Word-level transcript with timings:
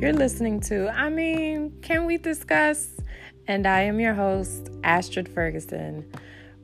You're 0.00 0.14
listening 0.14 0.60
to, 0.60 0.88
I 0.88 1.10
mean, 1.10 1.78
can 1.82 2.06
we 2.06 2.16
discuss? 2.16 2.88
And 3.46 3.66
I 3.66 3.82
am 3.82 4.00
your 4.00 4.14
host, 4.14 4.70
Astrid 4.82 5.28
Ferguson. 5.28 6.10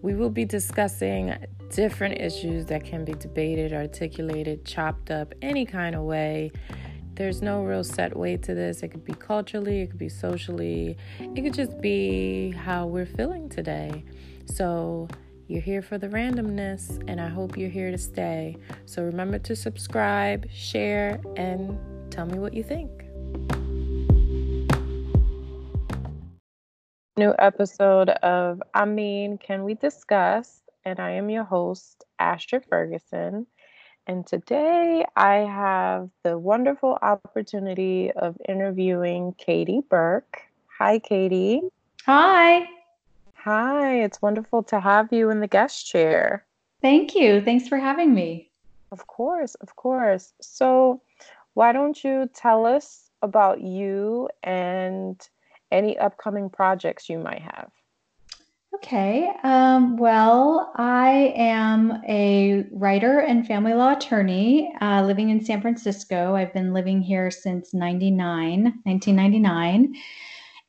We 0.01 0.15
will 0.15 0.31
be 0.31 0.47
discussing 0.47 1.37
different 1.69 2.19
issues 2.19 2.65
that 2.67 2.87
can 2.87 3.05
be 3.05 3.13
debated, 3.13 3.75
articulated, 3.75 4.65
chopped 4.65 5.11
up 5.11 5.35
any 5.43 5.67
kind 5.67 5.95
of 5.95 6.05
way. 6.05 6.51
There's 7.13 7.43
no 7.43 7.63
real 7.63 7.85
set 7.85 8.17
way 8.17 8.39
to 8.39 8.55
this. 8.55 8.83
It 8.83 8.89
could 8.89 9.05
be 9.05 9.13
culturally, 9.13 9.83
it 9.83 9.91
could 9.91 9.99
be 9.99 10.09
socially, 10.09 10.97
it 11.21 11.43
could 11.43 11.53
just 11.53 11.79
be 11.83 12.53
how 12.53 12.87
we're 12.87 13.05
feeling 13.05 13.51
today. 13.51 14.03
So, 14.47 15.09
you're 15.47 15.61
here 15.61 15.83
for 15.83 15.99
the 15.99 16.09
randomness, 16.09 17.05
and 17.07 17.21
I 17.21 17.29
hope 17.29 17.59
you're 17.59 17.69
here 17.69 17.91
to 17.91 17.99
stay. 17.99 18.57
So, 18.87 19.03
remember 19.03 19.39
to 19.41 19.55
subscribe, 19.55 20.51
share, 20.51 21.21
and 21.37 21.79
tell 22.11 22.25
me 22.25 22.39
what 22.39 22.55
you 22.55 22.63
think. 22.63 23.06
New 27.19 27.35
episode 27.39 28.11
of 28.11 28.63
I 28.75 28.85
mean, 28.85 29.39
can 29.39 29.65
we 29.65 29.73
discuss? 29.73 30.61
And 30.85 31.01
I 31.01 31.13
am 31.13 31.31
your 31.31 31.45
host, 31.45 32.05
Astrid 32.19 32.67
Ferguson. 32.69 33.47
And 34.07 34.27
today 34.27 35.03
I 35.17 35.37
have 35.37 36.11
the 36.25 36.37
wonderful 36.37 36.99
opportunity 37.01 38.13
of 38.13 38.37
interviewing 38.47 39.35
Katie 39.39 39.81
Burke. 39.89 40.43
Hi, 40.79 40.99
Katie. 40.99 41.63
Hi. 42.05 42.69
Hi, 43.37 44.03
it's 44.03 44.21
wonderful 44.21 44.63
to 44.65 44.79
have 44.79 45.11
you 45.11 45.31
in 45.31 45.41
the 45.41 45.49
guest 45.49 45.87
chair. 45.87 46.45
Thank 46.83 47.15
you. 47.15 47.41
Thanks 47.41 47.67
for 47.67 47.79
having 47.79 48.13
me. 48.13 48.51
Of 48.93 49.07
course, 49.07 49.55
of 49.55 49.75
course. 49.75 50.35
So, 50.43 51.01
why 51.55 51.73
don't 51.73 52.05
you 52.05 52.29
tell 52.35 52.67
us 52.67 53.09
about 53.23 53.63
you 53.63 54.29
and 54.43 55.19
any 55.77 55.99
upcoming 55.99 56.51
projects 56.51 57.09
you 57.09 57.19
might 57.19 57.43
have. 57.43 57.71
Okay. 58.77 59.33
Um, 59.43 59.97
well, 59.97 60.73
I 60.77 61.33
am 61.35 62.03
a 62.07 62.67
writer 62.73 63.21
and 63.21 63.47
family 63.47 63.73
law 63.73 63.93
attorney 63.95 64.75
uh, 64.83 65.03
living 65.03 65.31
in 65.31 65.43
San 65.43 65.63
Francisco. 65.63 66.35
I've 66.35 66.53
been 66.53 66.75
living 66.75 67.01
here 67.01 67.31
since 67.31 67.73
99, 67.73 68.65
1999. 68.85 69.95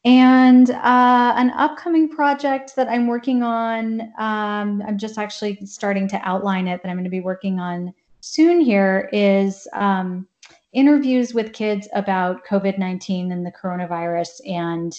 And 0.06 0.70
uh, 0.70 1.34
an 1.36 1.50
upcoming 1.50 2.08
project 2.08 2.78
that 2.78 2.88
I'm 2.88 3.08
working 3.08 3.44
on, 3.44 4.02
um, 4.18 4.82
I'm 4.88 4.98
just 4.98 5.18
actually 5.18 5.60
starting 5.66 6.08
to 6.08 6.22
outline 6.24 6.68
it 6.68 6.82
that 6.82 6.90
I'm 6.90 6.96
going 6.96 7.04
to 7.04 7.10
be 7.10 7.20
working 7.20 7.60
on 7.60 7.94
soon 8.22 8.62
here 8.62 9.10
is 9.12 9.68
um, 9.74 10.28
interviews 10.74 11.34
with 11.34 11.54
kids 11.54 11.88
about 11.94 12.46
COVID 12.46 12.78
19 12.78 13.32
and 13.32 13.46
the 13.46 13.52
coronavirus 13.52 14.30
and 14.48 14.94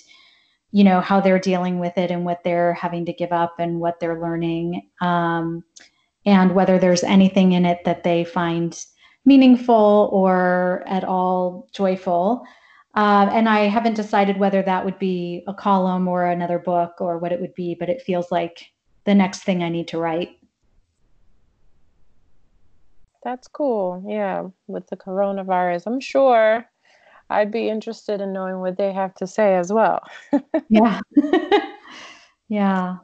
you 0.71 0.85
know 0.85 1.01
how 1.01 1.21
they're 1.21 1.39
dealing 1.39 1.79
with 1.79 1.97
it 1.97 2.11
and 2.11 2.25
what 2.25 2.43
they're 2.45 2.75
having 2.75 3.07
to 3.07 3.13
give 3.13 3.33
up 3.33 3.57
and 3.59 3.81
what 3.81 4.01
they're 4.01 4.21
learning 4.21 4.89
um, 5.01 5.65
and 6.27 6.55
whether 6.55 6.79
there's 6.79 7.05
anything 7.05 7.53
in 7.53 7.65
it 7.65 7.79
that 7.85 8.05
they 8.05 8.25
find 8.25 8.85
meaningful 9.25 10.11
or 10.13 10.83
at 10.87 11.05
all 11.05 11.69
joyful. 11.73 12.45
Uh, 12.95 13.29
and 13.33 13.49
i 13.49 13.61
haven't 13.61 13.95
decided 13.95 14.39
whether 14.39 14.63
that 14.63 14.85
would 14.85 14.99
be 14.99 15.45
a 15.47 15.55
column 15.55 16.09
or 16.09 16.25
another 16.25 16.59
book 16.59 16.95
or 17.01 17.19
what 17.19 17.33
it 17.33 17.41
would 17.41 17.55
be 17.55 17.77
but 17.79 17.91
it 17.91 18.03
feels 18.03 18.33
like 18.33 18.65
the 19.05 19.15
next 19.15 19.45
thing 19.45 19.63
i 19.63 19.69
need 19.69 19.87
to 19.87 19.99
write 19.99 20.38
that's 23.23 23.49
cool. 23.49 24.05
Yeah, 24.07 24.49
with 24.67 24.87
the 24.89 24.97
coronavirus. 24.97 25.87
I'm 25.87 26.01
sure 26.01 26.65
I'd 27.31 27.51
be 27.51 27.69
interested 27.69 28.21
in 28.21 28.33
knowing 28.33 28.61
what 28.61 28.77
they 28.77 28.93
have 28.93 29.15
to 29.17 29.27
say 29.27 29.57
as 29.57 29.73
well. 29.73 30.01
yeah. 30.69 31.01
yeah. 32.49 32.99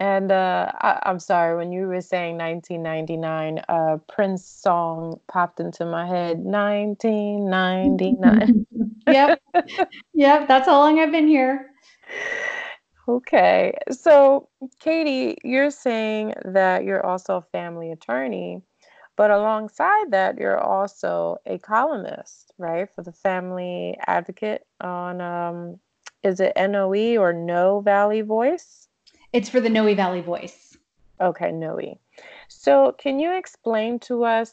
And 0.00 0.30
uh, 0.30 0.70
I, 0.80 1.00
am 1.06 1.18
sorry, 1.18 1.56
when 1.56 1.72
you 1.72 1.88
were 1.88 2.00
saying 2.00 2.38
1999, 2.38 3.64
a 3.68 3.98
Prince 4.08 4.46
song 4.46 5.18
popped 5.26 5.58
into 5.58 5.84
my 5.84 6.06
head 6.06 6.38
1999. 6.38 8.64
yep. 9.08 9.40
Yep. 10.14 10.48
That's 10.48 10.66
how 10.66 10.78
long 10.78 11.00
I've 11.00 11.10
been 11.10 11.26
here. 11.26 11.72
Okay. 13.08 13.76
So, 13.90 14.48
Katie, 14.78 15.36
you're 15.42 15.72
saying 15.72 16.34
that 16.44 16.84
you're 16.84 17.04
also 17.04 17.38
a 17.38 17.42
family 17.50 17.90
attorney. 17.90 18.62
But 19.18 19.32
alongside 19.32 20.12
that, 20.12 20.38
you're 20.38 20.60
also 20.60 21.38
a 21.44 21.58
columnist, 21.58 22.52
right, 22.56 22.88
for 22.88 23.02
the 23.02 23.10
Family 23.10 23.98
Advocate 24.06 24.64
on, 24.80 25.20
um, 25.20 25.80
is 26.22 26.38
it 26.38 26.52
NOE 26.54 27.16
or 27.16 27.32
No 27.32 27.80
Valley 27.80 28.20
Voice? 28.20 28.86
It's 29.32 29.48
for 29.48 29.58
the 29.60 29.68
Noe 29.68 29.92
Valley 29.96 30.20
Voice. 30.20 30.76
Okay, 31.20 31.50
Noe. 31.50 31.98
So, 32.46 32.94
can 32.96 33.18
you 33.18 33.36
explain 33.36 33.98
to 34.00 34.22
us 34.22 34.52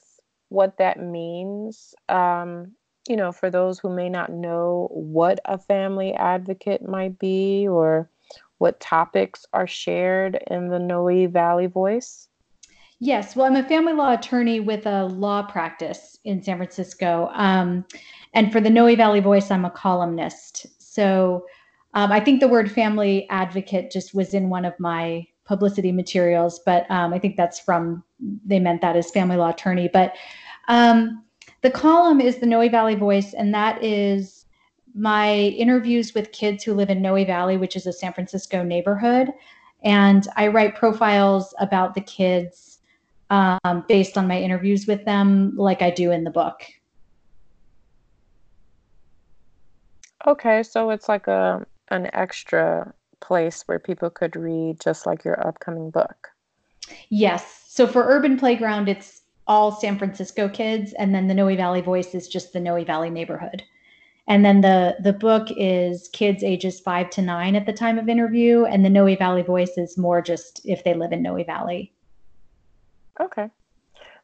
what 0.49 0.79
that 0.79 0.99
means? 0.99 1.93
Um, 2.09 2.71
you 3.07 3.17
know, 3.17 3.31
for 3.31 3.51
those 3.51 3.77
who 3.77 3.95
may 3.95 4.09
not 4.09 4.31
know 4.31 4.87
what 4.91 5.39
a 5.45 5.59
family 5.59 6.11
advocate 6.15 6.81
might 6.81 7.19
be 7.19 7.67
or 7.67 8.09
what 8.57 8.79
topics 8.79 9.45
are 9.53 9.67
shared 9.67 10.43
in 10.49 10.69
the 10.69 10.79
Noe 10.79 11.27
Valley 11.27 11.67
Voice? 11.67 12.29
Yes, 12.99 13.35
well, 13.35 13.45
I'm 13.45 13.57
a 13.57 13.67
family 13.67 13.93
law 13.93 14.13
attorney 14.13 14.61
with 14.61 14.85
a 14.85 15.05
law 15.05 15.43
practice 15.43 16.17
in 16.23 16.41
San 16.41 16.57
Francisco. 16.57 17.29
Um, 17.33 17.85
and 18.33 18.51
for 18.51 18.61
the 18.61 18.69
Noe 18.69 18.95
Valley 18.95 19.19
Voice, 19.19 19.51
I'm 19.51 19.65
a 19.65 19.69
columnist. 19.69 20.65
So 20.79 21.45
um, 21.93 22.11
I 22.11 22.19
think 22.19 22.39
the 22.39 22.47
word 22.47 22.71
family 22.71 23.27
advocate 23.29 23.91
just 23.91 24.13
was 24.13 24.33
in 24.33 24.49
one 24.49 24.63
of 24.63 24.73
my 24.79 25.25
publicity 25.45 25.91
materials, 25.91 26.59
but 26.65 26.89
um, 26.89 27.13
I 27.13 27.19
think 27.19 27.35
that's 27.35 27.59
from, 27.59 28.03
they 28.45 28.59
meant 28.59 28.81
that 28.81 28.95
as 28.95 29.11
family 29.11 29.35
law 29.35 29.49
attorney. 29.49 29.89
But 29.91 30.15
um, 30.67 31.23
the 31.61 31.71
column 31.71 32.21
is 32.21 32.37
the 32.37 32.45
Noe 32.45 32.67
Valley 32.69 32.95
Voice, 32.95 33.33
and 33.33 33.53
that 33.53 33.83
is 33.83 34.45
my 34.93 35.33
interviews 35.33 36.13
with 36.13 36.31
kids 36.31 36.63
who 36.63 36.73
live 36.73 36.89
in 36.89 37.01
Noe 37.01 37.25
Valley, 37.25 37.57
which 37.57 37.75
is 37.75 37.85
a 37.85 37.93
San 37.93 38.13
Francisco 38.13 38.63
neighborhood. 38.63 39.31
And 39.83 40.27
I 40.37 40.47
write 40.47 40.75
profiles 40.75 41.53
about 41.59 41.93
the 41.93 42.01
kids 42.01 42.74
um, 43.29 43.83
based 43.87 44.17
on 44.17 44.27
my 44.27 44.39
interviews 44.39 44.87
with 44.87 45.05
them, 45.05 45.55
like 45.55 45.81
I 45.81 45.89
do 45.89 46.11
in 46.11 46.23
the 46.23 46.31
book. 46.31 46.63
Okay, 50.27 50.63
so 50.63 50.89
it's 50.89 51.07
like 51.07 51.27
a 51.27 51.65
an 51.89 52.09
extra 52.13 52.93
place 53.19 53.63
where 53.67 53.79
people 53.79 54.09
could 54.09 54.35
read 54.35 54.79
just 54.79 55.05
like 55.05 55.23
your 55.23 55.45
upcoming 55.47 55.91
book. 55.91 56.29
Yes. 57.09 57.63
So 57.67 57.87
for 57.87 58.03
Urban 58.03 58.37
Playground, 58.37 58.89
it's 58.89 59.21
all 59.47 59.71
San 59.71 59.97
Francisco 59.97 60.49
kids, 60.49 60.93
and 60.93 61.13
then 61.13 61.27
the 61.27 61.33
Noe 61.33 61.55
Valley 61.55 61.81
Voice 61.81 62.15
is 62.15 62.27
just 62.27 62.53
the 62.53 62.59
Noe 62.59 62.83
Valley 62.83 63.09
neighborhood. 63.09 63.63
And 64.27 64.43
then 64.43 64.61
the 64.61 64.95
the 64.99 65.13
book 65.13 65.47
is 65.55 66.09
kids 66.13 66.43
ages 66.43 66.79
five 66.79 67.11
to 67.11 67.21
nine 67.21 67.55
at 67.55 67.67
the 67.67 67.73
time 67.73 67.99
of 67.99 68.09
interview, 68.09 68.65
and 68.65 68.83
the 68.83 68.89
Noe 68.89 69.15
Valley 69.15 69.43
Voice 69.43 69.77
is 69.77 69.97
more 69.97 70.21
just 70.21 70.61
if 70.65 70.83
they 70.83 70.95
live 70.95 71.11
in 71.11 71.21
Noe 71.21 71.43
Valley. 71.43 71.93
Okay. 73.19 73.49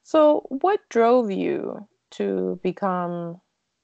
So, 0.04 0.46
what 0.50 0.80
drove 0.90 1.32
you 1.32 1.88
to 2.12 2.60
become 2.64 3.40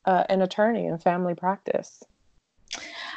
uh, 0.06 0.24
an 0.30 0.42
attorney 0.42 0.86
in 0.86 0.98
family 0.98 1.36
practice? 1.36 2.04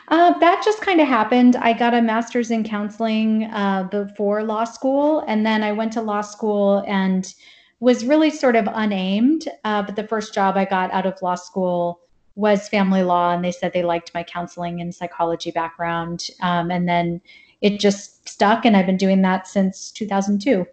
Uh, 0.08 0.38
that 0.38 0.62
just 0.64 0.80
kind 0.80 1.00
of 1.00 1.06
happened. 1.06 1.56
I 1.56 1.72
got 1.72 1.94
a 1.94 2.02
master's 2.02 2.50
in 2.50 2.64
counseling 2.64 3.44
uh, 3.44 3.84
before 3.90 4.42
law 4.42 4.64
school, 4.64 5.24
and 5.26 5.46
then 5.46 5.62
I 5.62 5.72
went 5.72 5.92
to 5.94 6.02
law 6.02 6.20
school 6.20 6.84
and 6.86 7.32
was 7.78 8.04
really 8.04 8.30
sort 8.30 8.56
of 8.56 8.68
unaimed. 8.72 9.48
Uh, 9.65 9.82
but 9.82 9.97
the 9.97 10.06
first 10.06 10.34
job 10.34 10.56
I 10.56 10.65
got 10.65 10.92
out 10.92 11.06
of 11.06 11.20
law 11.22 11.36
school 11.36 12.00
was 12.34 12.68
family 12.68 13.03
law, 13.03 13.32
and 13.32 13.44
they 13.44 13.53
said 13.53 13.72
they 13.72 13.82
liked 13.82 14.12
my 14.15 14.22
counseling 14.22 14.80
and 14.80 14.94
psychology 14.94 15.50
background. 15.50 16.28
Um, 16.42 16.70
and 16.70 16.88
then 16.88 17.20
it 17.60 17.78
just 17.78 18.28
stuck, 18.28 18.65
and 18.65 18.76
I've 18.76 18.86
been 18.86 18.97
doing 18.97 19.22
that 19.22 19.47
since 19.47 19.91
2002. 19.92 20.66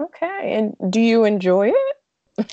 Okay. 0.00 0.52
And 0.54 0.92
do 0.92 1.00
you 1.00 1.24
enjoy 1.24 1.68
it? 1.68 1.96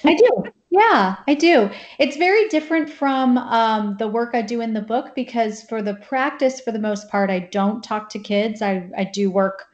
I 0.06 0.16
do. 0.16 0.44
Yeah, 0.70 1.18
I 1.28 1.34
do. 1.34 1.70
It's 2.00 2.18
very 2.18 2.48
different 2.48 2.90
from 2.90 3.38
um, 3.38 3.96
the 4.00 4.08
work 4.08 4.32
I 4.34 4.42
do 4.42 4.62
in 4.62 4.74
the 4.74 4.82
book 4.82 5.14
because 5.14 5.62
for 5.64 5.82
the 5.82 5.96
practice, 5.96 6.62
for 6.62 6.72
the 6.72 6.80
most 6.80 7.10
part, 7.10 7.30
I 7.30 7.40
don't 7.40 7.84
talk 7.84 8.10
to 8.10 8.20
kids. 8.20 8.62
I, 8.62 8.90
I 8.98 9.04
do 9.04 9.30
work 9.30 9.66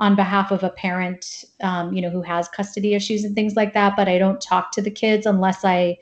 on 0.00 0.14
behalf 0.14 0.52
of 0.52 0.62
a 0.62 0.70
parent, 0.70 1.44
um, 1.60 1.92
you 1.92 2.00
know, 2.00 2.08
who 2.08 2.22
has 2.22 2.48
custody 2.48 2.94
issues 2.94 3.24
and 3.24 3.34
things 3.34 3.56
like 3.56 3.74
that, 3.74 3.94
but 3.96 4.08
I 4.08 4.16
don't 4.16 4.40
talk 4.40 4.70
to 4.72 4.82
the 4.82 4.90
kids 4.90 5.26
unless 5.26 5.64
I 5.64 5.98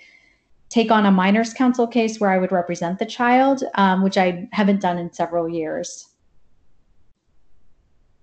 take 0.68 0.90
on 0.90 1.06
a 1.06 1.10
minors 1.10 1.54
counsel 1.54 1.86
case 1.86 2.20
where 2.20 2.30
I 2.30 2.38
would 2.38 2.52
represent 2.52 2.98
the 2.98 3.06
child, 3.06 3.62
um, 3.74 4.02
which 4.02 4.18
I 4.18 4.48
haven't 4.52 4.82
done 4.82 4.98
in 4.98 5.12
several 5.12 5.48
years. 5.48 6.08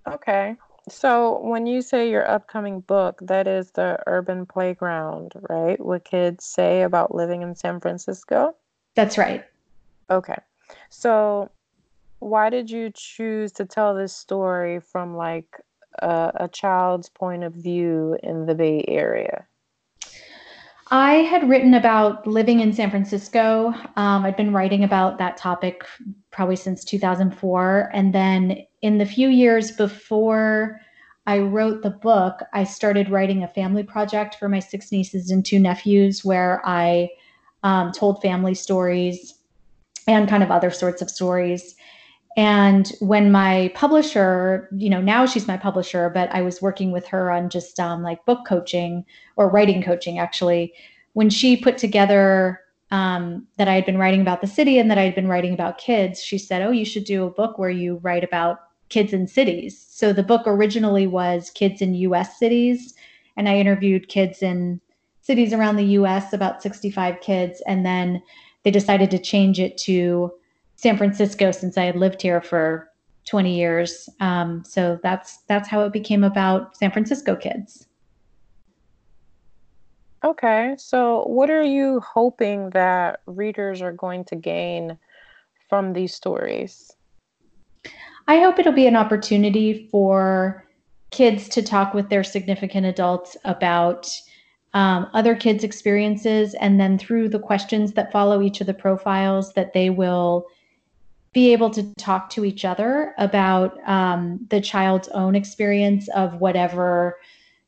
Okay. 0.08 0.54
So, 0.88 1.40
when 1.40 1.66
you 1.66 1.80
say 1.80 2.10
your 2.10 2.28
upcoming 2.28 2.80
book, 2.80 3.18
that 3.22 3.48
is 3.48 3.70
the 3.70 3.98
Urban 4.06 4.44
Playground, 4.44 5.32
right? 5.48 5.80
What 5.80 6.04
kids 6.04 6.44
say 6.44 6.82
about 6.82 7.14
living 7.14 7.40
in 7.40 7.54
San 7.54 7.80
Francisco? 7.80 8.54
That's 8.94 9.16
right. 9.16 9.44
Okay. 10.10 10.36
So, 10.90 11.50
why 12.18 12.50
did 12.50 12.70
you 12.70 12.90
choose 12.94 13.52
to 13.52 13.64
tell 13.64 13.94
this 13.94 14.14
story 14.14 14.80
from 14.80 15.16
like 15.16 15.60
a, 16.00 16.32
a 16.34 16.48
child's 16.48 17.08
point 17.08 17.44
of 17.44 17.54
view 17.54 18.18
in 18.22 18.44
the 18.44 18.54
Bay 18.54 18.84
Area? 18.86 19.46
I 20.90 21.14
had 21.14 21.48
written 21.48 21.74
about 21.74 22.26
living 22.26 22.60
in 22.60 22.72
San 22.72 22.90
Francisco. 22.90 23.68
Um, 23.96 24.24
I'd 24.24 24.36
been 24.36 24.52
writing 24.52 24.84
about 24.84 25.18
that 25.18 25.36
topic 25.36 25.84
probably 26.30 26.56
since 26.56 26.84
2004. 26.84 27.90
And 27.94 28.14
then 28.14 28.58
in 28.82 28.98
the 28.98 29.06
few 29.06 29.28
years 29.28 29.70
before 29.72 30.80
I 31.26 31.38
wrote 31.38 31.82
the 31.82 31.90
book, 31.90 32.40
I 32.52 32.64
started 32.64 33.08
writing 33.08 33.42
a 33.42 33.48
family 33.48 33.82
project 33.82 34.34
for 34.34 34.48
my 34.48 34.58
six 34.58 34.92
nieces 34.92 35.30
and 35.30 35.44
two 35.44 35.58
nephews 35.58 36.22
where 36.22 36.60
I 36.66 37.08
um, 37.62 37.92
told 37.92 38.20
family 38.20 38.54
stories 38.54 39.34
and 40.06 40.28
kind 40.28 40.42
of 40.42 40.50
other 40.50 40.70
sorts 40.70 41.00
of 41.00 41.08
stories. 41.08 41.76
And 42.36 42.90
when 43.00 43.30
my 43.30 43.70
publisher, 43.74 44.68
you 44.76 44.90
know, 44.90 45.00
now 45.00 45.24
she's 45.24 45.46
my 45.46 45.56
publisher, 45.56 46.10
but 46.10 46.34
I 46.34 46.42
was 46.42 46.60
working 46.60 46.90
with 46.90 47.06
her 47.06 47.30
on 47.30 47.48
just 47.48 47.78
um, 47.78 48.02
like 48.02 48.24
book 48.24 48.40
coaching 48.46 49.04
or 49.36 49.48
writing 49.48 49.82
coaching 49.82 50.18
actually. 50.18 50.74
When 51.12 51.30
she 51.30 51.56
put 51.56 51.78
together 51.78 52.60
um, 52.90 53.46
that 53.56 53.68
I 53.68 53.74
had 53.74 53.86
been 53.86 53.98
writing 53.98 54.20
about 54.20 54.40
the 54.40 54.48
city 54.48 54.78
and 54.78 54.90
that 54.90 54.98
I 54.98 55.02
had 55.02 55.14
been 55.14 55.28
writing 55.28 55.54
about 55.54 55.78
kids, 55.78 56.22
she 56.22 56.38
said, 56.38 56.62
Oh, 56.62 56.72
you 56.72 56.84
should 56.84 57.04
do 57.04 57.24
a 57.24 57.30
book 57.30 57.56
where 57.56 57.70
you 57.70 57.96
write 58.02 58.24
about 58.24 58.58
kids 58.88 59.12
in 59.12 59.26
cities. 59.28 59.86
So 59.88 60.12
the 60.12 60.22
book 60.22 60.42
originally 60.46 61.06
was 61.06 61.50
Kids 61.50 61.80
in 61.80 61.94
US 61.94 62.38
Cities. 62.38 62.94
And 63.36 63.48
I 63.48 63.56
interviewed 63.56 64.08
kids 64.08 64.42
in 64.42 64.80
cities 65.20 65.52
around 65.52 65.76
the 65.76 65.84
US, 65.98 66.32
about 66.32 66.62
65 66.62 67.20
kids. 67.20 67.62
And 67.66 67.86
then 67.86 68.22
they 68.64 68.70
decided 68.70 69.10
to 69.10 69.18
change 69.18 69.58
it 69.58 69.76
to 69.78 70.32
San 70.84 70.98
Francisco 70.98 71.50
since 71.50 71.78
I 71.78 71.84
had 71.84 71.96
lived 71.96 72.20
here 72.20 72.42
for 72.42 72.90
20 73.26 73.56
years. 73.56 74.06
Um, 74.20 74.62
so 74.66 75.00
that's 75.02 75.38
that's 75.48 75.66
how 75.66 75.80
it 75.80 75.94
became 75.94 76.22
about 76.22 76.76
San 76.76 76.90
Francisco 76.90 77.34
kids. 77.34 77.86
Okay, 80.22 80.74
so 80.76 81.22
what 81.22 81.48
are 81.48 81.62
you 81.62 82.00
hoping 82.00 82.68
that 82.70 83.20
readers 83.24 83.80
are 83.80 83.92
going 83.92 84.26
to 84.26 84.36
gain 84.36 84.98
from 85.70 85.94
these 85.94 86.12
stories? 86.12 86.92
I 88.28 88.40
hope 88.40 88.58
it'll 88.58 88.72
be 88.72 88.86
an 88.86 88.96
opportunity 88.96 89.88
for 89.90 90.66
kids 91.10 91.48
to 91.48 91.62
talk 91.62 91.94
with 91.94 92.10
their 92.10 92.24
significant 92.24 92.84
adults 92.84 93.38
about 93.46 94.10
um, 94.74 95.08
other 95.14 95.34
kids' 95.34 95.64
experiences, 95.64 96.52
and 96.54 96.78
then 96.78 96.98
through 96.98 97.30
the 97.30 97.38
questions 97.38 97.94
that 97.94 98.12
follow 98.12 98.42
each 98.42 98.60
of 98.60 98.66
the 98.66 98.74
profiles, 98.74 99.54
that 99.54 99.72
they 99.72 99.88
will 99.88 100.46
be 101.34 101.52
able 101.52 101.68
to 101.68 101.92
talk 101.96 102.30
to 102.30 102.44
each 102.44 102.64
other 102.64 103.12
about 103.18 103.76
um, 103.86 104.38
the 104.48 104.60
child's 104.60 105.08
own 105.08 105.34
experience 105.34 106.08
of 106.14 106.34
whatever 106.40 107.18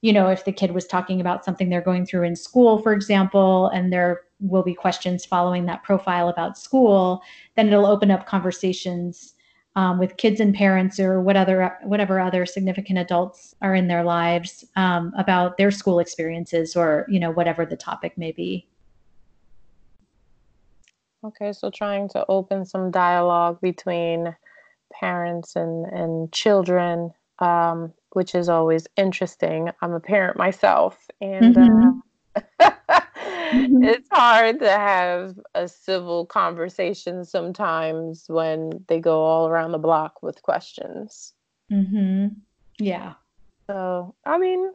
you 0.00 0.12
know 0.12 0.28
if 0.28 0.44
the 0.44 0.52
kid 0.52 0.70
was 0.70 0.86
talking 0.86 1.20
about 1.20 1.44
something 1.44 1.68
they're 1.68 1.80
going 1.80 2.06
through 2.06 2.22
in 2.22 2.36
school 2.36 2.80
for 2.80 2.92
example 2.92 3.68
and 3.68 3.92
there 3.92 4.22
will 4.40 4.62
be 4.62 4.74
questions 4.74 5.24
following 5.24 5.66
that 5.66 5.82
profile 5.82 6.28
about 6.28 6.56
school 6.56 7.20
then 7.56 7.66
it'll 7.66 7.86
open 7.86 8.10
up 8.10 8.26
conversations 8.26 9.34
um, 9.74 9.98
with 9.98 10.16
kids 10.16 10.40
and 10.40 10.54
parents 10.54 11.00
or 11.00 11.20
what 11.20 11.36
other 11.36 11.76
whatever 11.82 12.20
other 12.20 12.46
significant 12.46 12.98
adults 12.98 13.54
are 13.62 13.74
in 13.74 13.88
their 13.88 14.04
lives 14.04 14.64
um, 14.76 15.12
about 15.18 15.56
their 15.58 15.70
school 15.70 15.98
experiences 15.98 16.76
or 16.76 17.04
you 17.08 17.18
know 17.18 17.30
whatever 17.30 17.66
the 17.66 17.76
topic 17.76 18.16
may 18.16 18.32
be 18.32 18.66
Okay, 21.24 21.52
so 21.52 21.70
trying 21.70 22.08
to 22.10 22.24
open 22.28 22.64
some 22.64 22.90
dialogue 22.90 23.60
between 23.60 24.36
parents 24.92 25.56
and, 25.56 25.86
and 25.86 26.32
children, 26.32 27.12
um, 27.38 27.92
which 28.12 28.34
is 28.34 28.48
always 28.48 28.86
interesting. 28.96 29.70
I'm 29.82 29.92
a 29.92 30.00
parent 30.00 30.36
myself, 30.36 31.08
and 31.20 31.56
mm-hmm. 31.56 31.98
uh, 32.60 32.70
mm-hmm. 33.52 33.82
it's 33.82 34.08
hard 34.12 34.60
to 34.60 34.70
have 34.70 35.38
a 35.54 35.66
civil 35.68 36.26
conversation 36.26 37.24
sometimes 37.24 38.24
when 38.28 38.84
they 38.88 39.00
go 39.00 39.20
all 39.20 39.48
around 39.48 39.72
the 39.72 39.78
block 39.78 40.22
with 40.22 40.42
questions. 40.42 41.32
Mm-hmm. 41.72 42.28
Yeah. 42.78 43.14
So, 43.66 44.14
I 44.24 44.38
mean, 44.38 44.70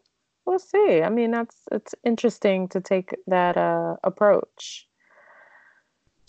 we'll 0.46 0.60
see. 0.60 1.02
I 1.02 1.10
mean, 1.10 1.32
that's 1.32 1.56
it's 1.72 1.96
interesting 2.04 2.68
to 2.70 2.82
take 2.82 3.16
that 3.28 3.58
uh, 3.58 3.96
approach. 4.04 4.88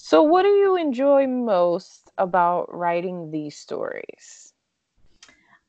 So, 0.04 0.20
what 0.24 0.42
do 0.42 0.48
you 0.48 0.76
enjoy 0.76 1.28
most 1.28 2.10
about 2.18 2.76
writing 2.76 3.30
these 3.30 3.56
stories? 3.56 4.52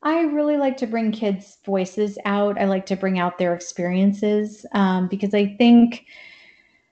I 0.02 0.22
really 0.22 0.56
like 0.56 0.76
to 0.78 0.88
bring 0.88 1.12
kids' 1.12 1.58
voices 1.64 2.18
out. 2.24 2.60
I 2.60 2.64
like 2.64 2.84
to 2.86 2.96
bring 2.96 3.20
out 3.20 3.38
their 3.38 3.54
experiences 3.54 4.66
um, 4.72 5.06
because 5.06 5.34
I 5.34 5.54
think 5.54 6.06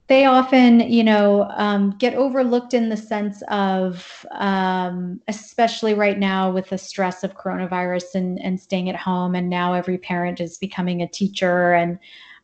they 0.06 0.24
often, 0.24 0.80
you 0.88 1.02
know, 1.02 1.50
um, 1.56 1.96
get 1.98 2.14
overlooked 2.14 2.74
in 2.74 2.90
the 2.90 2.96
sense 2.96 3.42
of, 3.48 4.24
um, 4.30 5.20
especially 5.26 5.94
right 5.94 6.20
now 6.20 6.48
with 6.48 6.68
the 6.68 6.78
stress 6.78 7.24
of 7.24 7.36
coronavirus 7.36 8.14
and, 8.14 8.40
and 8.40 8.60
staying 8.60 8.88
at 8.88 8.94
home, 8.94 9.34
and 9.34 9.50
now 9.50 9.72
every 9.72 9.98
parent 9.98 10.40
is 10.40 10.58
becoming 10.58 11.02
a 11.02 11.08
teacher 11.08 11.72
and 11.72 11.98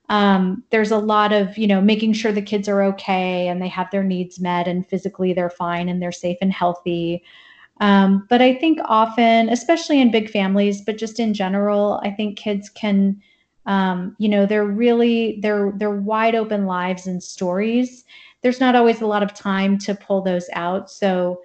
um, 0.08 0.64
there's 0.70 0.90
a 0.90 0.98
lot 0.98 1.32
of 1.32 1.56
you 1.58 1.66
know 1.66 1.80
making 1.80 2.12
sure 2.14 2.32
the 2.32 2.42
kids 2.42 2.68
are 2.68 2.82
okay 2.82 3.48
and 3.48 3.60
they 3.60 3.68
have 3.68 3.90
their 3.90 4.04
needs 4.04 4.40
met 4.40 4.66
and 4.66 4.86
physically 4.86 5.32
they're 5.32 5.50
fine 5.50 5.88
and 5.88 6.00
they're 6.00 6.12
safe 6.12 6.38
and 6.40 6.52
healthy. 6.52 7.22
Um, 7.80 8.26
but 8.28 8.42
i 8.42 8.54
think 8.54 8.80
often 8.86 9.48
especially 9.50 10.00
in 10.00 10.10
big 10.10 10.28
families 10.28 10.80
but 10.80 10.98
just 10.98 11.20
in 11.20 11.32
general 11.32 12.00
i 12.02 12.10
think 12.10 12.36
kids 12.36 12.68
can 12.68 13.22
um, 13.66 14.16
you 14.18 14.28
know 14.28 14.46
they're 14.46 14.64
really 14.64 15.38
they're 15.42 15.72
they're 15.76 15.90
wide 15.90 16.34
open 16.34 16.66
lives 16.66 17.06
and 17.06 17.22
stories. 17.22 18.04
There's 18.40 18.60
not 18.60 18.74
always 18.74 19.00
a 19.02 19.06
lot 19.06 19.22
of 19.22 19.34
time 19.34 19.78
to 19.78 19.94
pull 19.94 20.22
those 20.22 20.48
out. 20.54 20.90
So 20.90 21.42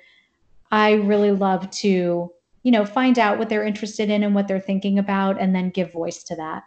i 0.72 0.94
really 0.94 1.32
love 1.32 1.70
to 1.70 2.32
you 2.64 2.72
know 2.72 2.86
find 2.86 3.20
out 3.20 3.38
what 3.38 3.50
they're 3.50 3.66
interested 3.66 4.10
in 4.10 4.24
and 4.24 4.34
what 4.34 4.48
they're 4.48 4.60
thinking 4.60 4.98
about 4.98 5.40
and 5.40 5.54
then 5.54 5.70
give 5.70 5.92
voice 5.92 6.24
to 6.24 6.36
that 6.36 6.64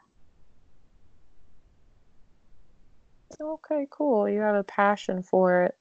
Okay, 3.41 3.87
cool. 3.91 4.29
You 4.29 4.41
have 4.41 4.57
a 4.57 4.65
passion 4.65 5.23
for 5.23 5.65
it. 5.65 5.75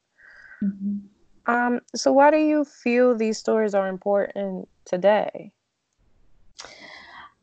Mm-hmm. 0.64 1.52
Um, 1.54 1.80
so 1.96 2.12
why 2.12 2.32
do 2.32 2.38
you 2.38 2.66
feel 2.66 3.16
these 3.16 3.38
stories 3.38 3.76
are 3.76 3.88
important 3.88 4.68
today? 4.86 5.52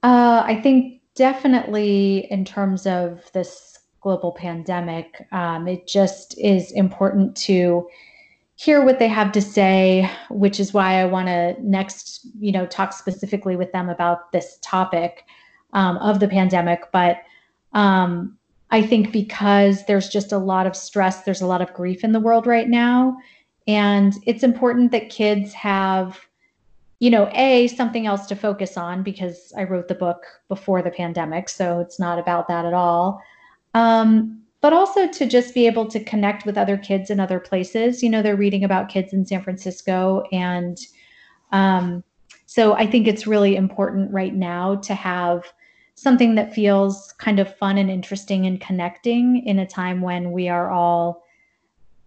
Uh, 0.03 0.43
I 0.45 0.61
think 0.61 1.01
definitely 1.15 2.27
in 2.31 2.45
terms 2.45 2.87
of 2.87 3.31
this 3.33 3.79
global 4.01 4.33
pandemic, 4.33 5.27
um, 5.31 5.69
it 5.69 5.87
just 5.87 6.37
is 6.39 6.73
important 6.73 7.37
to 7.37 7.89
hear 8.57 8.85
what 8.85 8.99
they 8.99 9.09
have 9.09 9.33
to 9.33 9.41
say, 9.41 10.11
which 10.31 10.59
is 10.59 10.75
why 10.75 11.01
I 11.01 11.05
want 11.05 11.29
to 11.29 11.57
next, 11.61 12.27
you 12.39 12.53
know, 12.53 12.67
talk 12.67 12.93
specifically 12.93 13.57
with 13.57 13.73
them 13.73 13.89
about 13.89 14.33
this 14.33 14.59
topic 14.63 15.25
um, 15.73 15.97
of 15.99 16.21
the 16.21 16.29
pandemic. 16.29 16.91
But 16.93 17.19
um, 17.73 18.37
I 18.73 18.81
think 18.81 19.13
because 19.13 19.85
there's 19.85 20.09
just 20.09 20.33
a 20.33 20.39
lot 20.39 20.67
of 20.67 20.75
stress, 20.75 21.23
there's 21.23 21.43
a 21.43 21.47
lot 21.47 21.61
of 21.61 21.75
grief 21.75 22.03
in 22.03 22.13
the 22.13 22.21
world 22.21 22.47
right 22.47 22.69
now. 22.69 23.19
And 23.69 24.15
it's 24.27 24.43
important 24.43 24.91
that 24.93 25.11
kids 25.11 25.53
have, 25.53 26.19
you 26.99 27.11
know, 27.11 27.31
A, 27.35 27.69
something 27.69 28.07
else 28.07 28.27
to 28.27 28.35
focus 28.35 28.79
on 28.79 29.03
because 29.03 29.53
I 29.57 29.65
wrote 29.65 29.89
the 29.89 29.95
book 29.95 30.25
before 30.49 30.81
the 30.81 30.91
pandemic. 30.91 31.51
So 31.51 31.81
it's 31.81 32.01
not 32.01 32.19
about 32.19 32.49
that 32.49 32.65
at 32.65 32.73
all. 32.73 33.23
Um, 33.75 34.41
but 34.63 34.73
also 34.73 35.07
to 35.07 35.27
just 35.27 35.53
be 35.55 35.67
able 35.67 35.87
to 35.89 36.03
connect 36.03 36.47
with 36.47 36.57
other 36.57 36.79
kids 36.79 37.11
in 37.11 37.21
other 37.21 37.41
places. 37.41 38.03
You 38.03 38.09
know, 38.09 38.23
they're 38.23 38.37
reading 38.37 38.65
about 38.65 38.89
kids 38.89 39.13
in 39.13 39.27
San 39.27 39.43
Francisco. 39.43 40.25
And 40.33 40.79
um, 41.51 42.03
so 42.47 42.73
I 42.73 42.87
think 42.87 43.07
it's 43.07 43.27
really 43.27 43.55
important 43.55 44.11
right 44.13 44.35
now 44.35 44.77
to 44.77 44.95
have 44.95 45.45
something 46.03 46.35
that 46.35 46.55
feels 46.55 47.13
kind 47.19 47.39
of 47.39 47.57
fun 47.57 47.79
and 47.79 47.91
interesting 47.91 48.47
and 48.47 48.61
connecting 48.61 49.43
in 49.47 49.59
a 49.59 49.67
time 49.67 50.01
when 50.01 50.33
we 50.33 50.49
are 50.49 50.71
all 50.71 51.23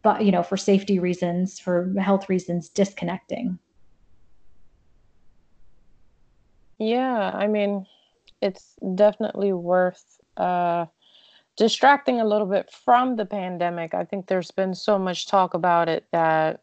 but 0.03 0.23
you 0.23 0.31
know 0.31 0.43
for 0.43 0.57
safety 0.57 0.99
reasons 0.99 1.59
for 1.59 1.93
health 1.99 2.29
reasons 2.29 2.69
disconnecting. 2.69 3.57
Yeah 6.77 7.31
i 7.33 7.47
mean 7.47 7.85
it's 8.41 8.75
definitely 8.95 9.53
worth 9.53 10.03
uh 10.37 10.85
distracting 11.57 12.19
a 12.19 12.25
little 12.25 12.47
bit 12.47 12.69
from 12.69 13.15
the 13.15 13.25
pandemic. 13.25 13.93
I 13.93 14.03
think 14.03 14.27
there's 14.27 14.51
been 14.51 14.73
so 14.73 14.99
much 14.99 15.27
talk 15.27 15.53
about 15.53 15.87
it 15.87 16.05
that 16.11 16.61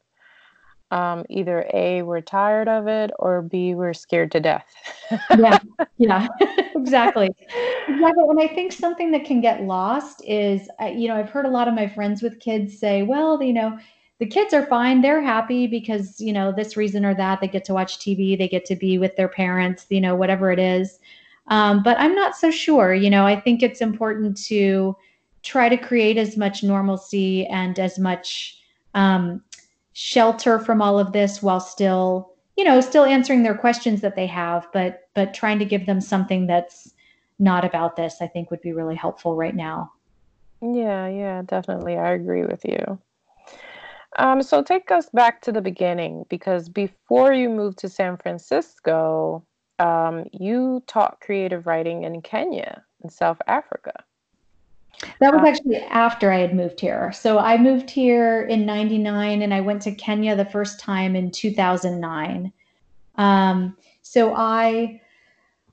um, 0.92 1.24
either 1.30 1.66
A, 1.72 2.02
we're 2.02 2.20
tired 2.20 2.68
of 2.68 2.86
it, 2.86 3.10
or 3.18 3.40
B, 3.40 3.74
we're 3.74 3.94
scared 3.94 4.30
to 4.32 4.40
death. 4.40 4.66
yeah, 5.38 5.58
yeah, 5.96 6.28
exactly. 6.76 7.30
Exactly. 7.88 8.24
And 8.28 8.40
I 8.40 8.46
think 8.46 8.72
something 8.72 9.10
that 9.12 9.24
can 9.24 9.40
get 9.40 9.62
lost 9.62 10.22
is, 10.26 10.68
you 10.94 11.08
know, 11.08 11.16
I've 11.16 11.30
heard 11.30 11.46
a 11.46 11.50
lot 11.50 11.66
of 11.66 11.74
my 11.74 11.88
friends 11.88 12.22
with 12.22 12.38
kids 12.40 12.78
say, 12.78 13.02
well, 13.02 13.42
you 13.42 13.54
know, 13.54 13.78
the 14.18 14.26
kids 14.26 14.52
are 14.52 14.66
fine. 14.66 15.00
They're 15.00 15.22
happy 15.22 15.66
because, 15.66 16.20
you 16.20 16.32
know, 16.32 16.52
this 16.52 16.76
reason 16.76 17.06
or 17.06 17.14
that, 17.14 17.40
they 17.40 17.48
get 17.48 17.64
to 17.64 17.74
watch 17.74 17.98
TV, 17.98 18.36
they 18.36 18.46
get 18.46 18.66
to 18.66 18.76
be 18.76 18.98
with 18.98 19.16
their 19.16 19.28
parents, 19.28 19.86
you 19.88 20.00
know, 20.00 20.14
whatever 20.14 20.52
it 20.52 20.58
is. 20.58 20.98
Um, 21.48 21.82
but 21.82 21.98
I'm 21.98 22.14
not 22.14 22.36
so 22.36 22.50
sure. 22.50 22.94
You 22.94 23.08
know, 23.08 23.26
I 23.26 23.40
think 23.40 23.62
it's 23.62 23.80
important 23.80 24.36
to 24.44 24.94
try 25.42 25.70
to 25.70 25.76
create 25.76 26.18
as 26.18 26.36
much 26.36 26.62
normalcy 26.62 27.46
and 27.46 27.78
as 27.78 27.98
much 27.98 28.62
um, 28.94 29.42
shelter 29.92 30.58
from 30.58 30.80
all 30.80 30.98
of 30.98 31.12
this 31.12 31.42
while 31.42 31.60
still 31.60 32.32
you 32.56 32.64
know 32.64 32.80
still 32.80 33.04
answering 33.04 33.42
their 33.42 33.56
questions 33.56 34.00
that 34.00 34.16
they 34.16 34.26
have 34.26 34.66
but 34.72 35.08
but 35.14 35.34
trying 35.34 35.58
to 35.58 35.64
give 35.64 35.86
them 35.86 36.00
something 36.00 36.46
that's 36.46 36.94
not 37.38 37.64
about 37.64 37.96
this 37.96 38.16
i 38.20 38.26
think 38.26 38.50
would 38.50 38.60
be 38.62 38.72
really 38.72 38.94
helpful 38.94 39.36
right 39.36 39.54
now. 39.56 39.90
Yeah 40.62 41.08
yeah 41.08 41.42
definitely. 41.42 41.96
I 41.96 42.12
agree 42.12 42.44
with 42.44 42.64
you. 42.64 42.98
Um, 44.16 44.42
so 44.42 44.62
take 44.62 44.90
us 44.90 45.08
back 45.10 45.40
to 45.42 45.52
the 45.52 45.60
beginning 45.60 46.24
because 46.28 46.68
before 46.68 47.32
you 47.32 47.48
moved 47.48 47.78
to 47.78 47.88
san 47.88 48.16
francisco 48.16 49.44
um, 49.78 50.26
you 50.32 50.82
taught 50.86 51.20
creative 51.20 51.66
writing 51.66 52.04
in 52.04 52.20
kenya 52.20 52.84
in 53.02 53.08
south 53.10 53.40
africa 53.46 54.04
that 55.20 55.34
was 55.34 55.42
actually 55.44 55.76
after 55.76 56.32
I 56.32 56.38
had 56.38 56.54
moved 56.54 56.80
here. 56.80 57.12
So 57.12 57.38
I 57.38 57.56
moved 57.58 57.90
here 57.90 58.42
in 58.42 58.66
99 58.66 59.42
and 59.42 59.52
I 59.52 59.60
went 59.60 59.82
to 59.82 59.92
Kenya 59.94 60.36
the 60.36 60.44
first 60.44 60.80
time 60.80 61.16
in 61.16 61.30
2009. 61.30 62.52
Um, 63.16 63.76
so 64.02 64.34
I 64.34 65.00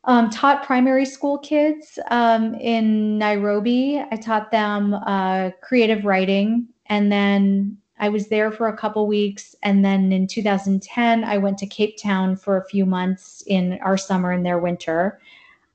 um, 0.06 0.30
taught 0.30 0.64
primary 0.64 1.06
school 1.06 1.38
kids 1.38 2.00
um, 2.10 2.56
in 2.56 3.18
Nairobi. 3.18 4.04
I 4.12 4.16
taught 4.16 4.52
them 4.52 4.94
uh, 4.94 5.52
creative 5.62 6.06
writing. 6.06 6.68
And 6.88 7.12
then 7.12 7.78
I 8.00 8.10
was 8.10 8.28
there 8.30 8.52
for 8.52 8.68
a 8.68 8.78
couple 8.78 9.06
weeks. 9.08 9.56
And 9.62 9.84
then 9.84 10.12
in 10.12 10.26
2010, 10.26 11.24
I 11.24 11.38
went 11.38 11.58
to 11.60 11.68
Cape 11.68 11.98
Town 12.02 12.36
for 12.36 12.58
a 12.58 12.66
few 12.66 12.86
months 12.86 13.44
in 13.46 13.78
our 13.84 13.98
summer 13.98 14.32
and 14.32 14.46
their 14.46 14.60
winter 14.60 15.20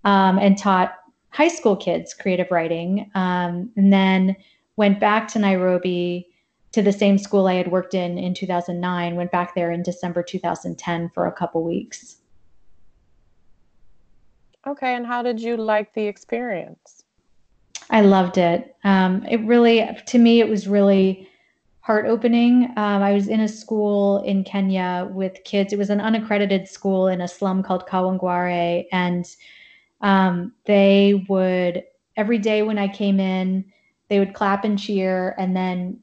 um, 0.05 0.39
and 0.39 0.59
taught 0.59 0.95
high 1.35 1.49
school 1.49 1.75
kids 1.75 2.15
creative 2.15 2.49
writing, 2.53 3.11
um, 3.17 3.69
and 3.77 3.93
then 3.93 4.37
went 4.77 5.01
back 5.01 5.27
to 5.27 5.39
Nairobi 5.41 6.29
to 6.71 6.81
the 6.81 6.93
same 6.93 7.19
school 7.19 7.49
I 7.49 7.55
had 7.55 7.73
worked 7.73 7.93
in 7.93 8.19
in 8.19 8.35
2009. 8.35 9.17
Went 9.17 9.33
back 9.33 9.55
there 9.57 9.73
in 9.73 9.83
December 9.83 10.23
2010 10.23 11.11
for 11.13 11.27
a 11.27 11.33
couple 11.33 11.65
weeks. 11.65 12.19
Okay, 14.65 14.95
and 14.95 15.07
how 15.07 15.23
did 15.23 15.41
you 15.41 15.57
like 15.57 15.93
the 15.95 16.07
experience? 16.07 17.05
I 17.91 18.01
loved 18.03 18.39
it. 18.39 18.77
Um, 18.85 19.27
it 19.29 19.41
really, 19.41 19.87
to 20.07 20.19
me, 20.19 20.41
it 20.41 20.49
was 20.49 20.69
really 20.69 21.29
heart 21.81 22.07
opening. 22.07 22.73
Um, 22.77 23.03
I 23.03 23.13
was 23.13 23.27
in 23.27 23.41
a 23.41 23.49
school 23.49 24.23
in 24.23 24.45
Kenya 24.45 25.09
with 25.11 25.43
kids. 25.45 25.73
It 25.73 25.79
was 25.79 25.91
an 25.91 26.01
unaccredited 26.01 26.69
school 26.69 27.09
in 27.09 27.21
a 27.21 27.29
slum 27.29 27.63
called 27.65 27.87
Kawangware, 27.87 28.87
and 28.93 29.27
um, 30.05 30.53
they 30.67 31.25
would 31.29 31.83
every 32.17 32.39
day 32.39 32.63
when 32.63 32.79
I 32.79 32.87
came 32.87 33.19
in, 33.19 33.65
they 34.09 34.21
would 34.21 34.35
clap 34.35 34.65
and 34.65 34.79
cheer, 34.79 35.35
and 35.39 35.57
then 35.57 35.99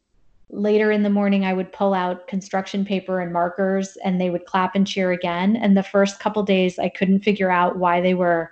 later 0.50 0.92
in 0.92 1.04
the 1.04 1.10
morning 1.10 1.46
I 1.46 1.54
would 1.54 1.72
pull 1.72 1.94
out 1.94 2.28
construction 2.28 2.84
paper 2.84 3.22
and 3.22 3.32
markers, 3.32 3.98
and 4.04 4.20
they 4.20 4.32
would 4.32 4.46
clap 4.46 4.76
and 4.76 4.86
cheer 4.86 5.12
again. 5.12 5.56
And 5.56 5.78
the 5.78 5.84
first 5.84 6.20
couple 6.20 6.44
days, 6.44 6.80
I 6.80 6.90
couldn't 6.90 7.22
figure 7.22 7.52
out 7.52 7.78
why 7.78 8.02
they 8.02 8.16
were 8.16 8.52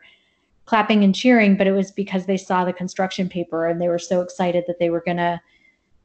clapping 0.65 1.03
and 1.03 1.15
cheering, 1.15 1.58
but 1.58 1.65
it 1.65 1.72
was 1.72 1.89
because 1.89 2.27
they 2.27 2.38
saw 2.38 2.63
the 2.63 2.72
construction 2.72 3.27
paper 3.27 3.65
and 3.65 3.82
they 3.82 3.88
were 3.88 3.98
so 3.98 4.22
excited 4.22 4.63
that 4.68 4.77
they 4.77 4.91
were 4.91 5.01
going 5.01 5.18
to 5.18 5.41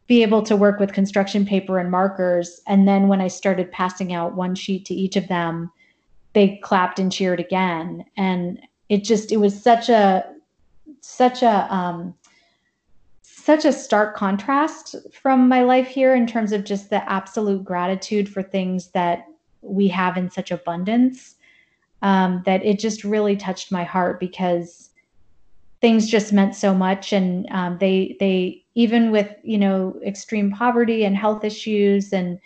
be 0.06 0.22
able 0.22 0.42
to 0.42 0.56
work 0.56 0.80
with 0.80 0.94
construction 0.94 1.44
paper 1.44 1.78
and 1.78 1.90
markers. 1.90 2.62
And 2.66 2.88
then 2.88 3.08
when 3.08 3.20
I 3.20 3.28
started 3.28 3.70
passing 3.72 4.14
out 4.14 4.36
one 4.36 4.54
sheet 4.54 4.86
to 4.86 4.94
each 4.94 5.16
of 5.16 5.28
them, 5.28 5.70
they 6.32 6.58
clapped 6.64 6.98
and 6.98 7.12
cheered 7.12 7.40
again. 7.40 8.06
And 8.16 8.58
it 8.88 9.04
just 9.04 9.32
it 9.32 9.38
was 9.38 9.60
such 9.60 9.88
a 9.88 10.24
such 11.00 11.42
a 11.42 11.74
um, 11.74 12.14
such 13.22 13.64
a 13.64 13.72
stark 13.72 14.16
contrast 14.16 14.94
from 15.12 15.48
my 15.48 15.62
life 15.62 15.88
here 15.88 16.14
in 16.14 16.26
terms 16.26 16.52
of 16.52 16.64
just 16.64 16.90
the 16.90 17.10
absolute 17.10 17.64
gratitude 17.64 18.28
for 18.28 18.42
things 18.42 18.88
that 18.88 19.26
we 19.60 19.88
have 19.88 20.16
in 20.16 20.30
such 20.30 20.50
abundance 20.50 21.36
um, 22.02 22.42
that 22.44 22.64
it 22.64 22.78
just 22.78 23.04
really 23.04 23.36
touched 23.36 23.72
my 23.72 23.84
heart 23.84 24.20
because 24.20 24.90
things 25.80 26.08
just 26.08 26.32
meant 26.32 26.54
so 26.54 26.74
much. 26.74 27.12
And 27.12 27.46
um, 27.50 27.78
they 27.78 28.16
they 28.20 28.62
even 28.74 29.10
with 29.10 29.30
you 29.42 29.58
know 29.58 29.98
extreme 30.06 30.50
poverty 30.50 31.04
and 31.04 31.16
health 31.16 31.44
issues 31.44 32.12
and 32.12 32.38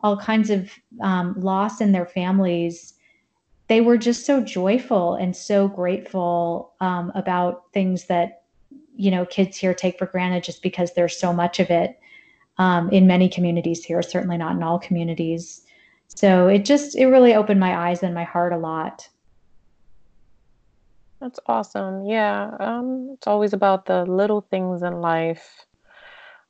all 0.00 0.16
kinds 0.16 0.50
of 0.50 0.70
um, 1.00 1.34
loss 1.38 1.80
in 1.80 1.92
their 1.92 2.06
families 2.06 2.94
they 3.68 3.80
were 3.82 3.98
just 3.98 4.26
so 4.26 4.40
joyful 4.40 5.14
and 5.14 5.36
so 5.36 5.68
grateful 5.68 6.72
um, 6.80 7.12
about 7.14 7.64
things 7.72 8.06
that 8.06 8.42
you 8.96 9.10
know 9.10 9.24
kids 9.26 9.56
here 9.56 9.74
take 9.74 9.98
for 9.98 10.06
granted 10.06 10.42
just 10.42 10.62
because 10.62 10.92
there's 10.94 11.18
so 11.18 11.32
much 11.32 11.60
of 11.60 11.70
it 11.70 11.98
um, 12.58 12.90
in 12.90 13.06
many 13.06 13.28
communities 13.28 13.84
here 13.84 14.02
certainly 14.02 14.36
not 14.36 14.56
in 14.56 14.62
all 14.62 14.78
communities. 14.78 15.62
So 16.08 16.48
it 16.48 16.64
just 16.64 16.96
it 16.96 17.06
really 17.06 17.34
opened 17.34 17.60
my 17.60 17.76
eyes 17.88 18.02
and 18.02 18.14
my 18.14 18.24
heart 18.24 18.52
a 18.52 18.58
lot. 18.58 19.08
That's 21.20 21.38
awesome. 21.46 22.06
Yeah 22.06 22.56
um, 22.58 23.10
it's 23.14 23.26
always 23.26 23.52
about 23.52 23.86
the 23.86 24.04
little 24.04 24.40
things 24.40 24.82
in 24.82 25.00
life. 25.00 25.66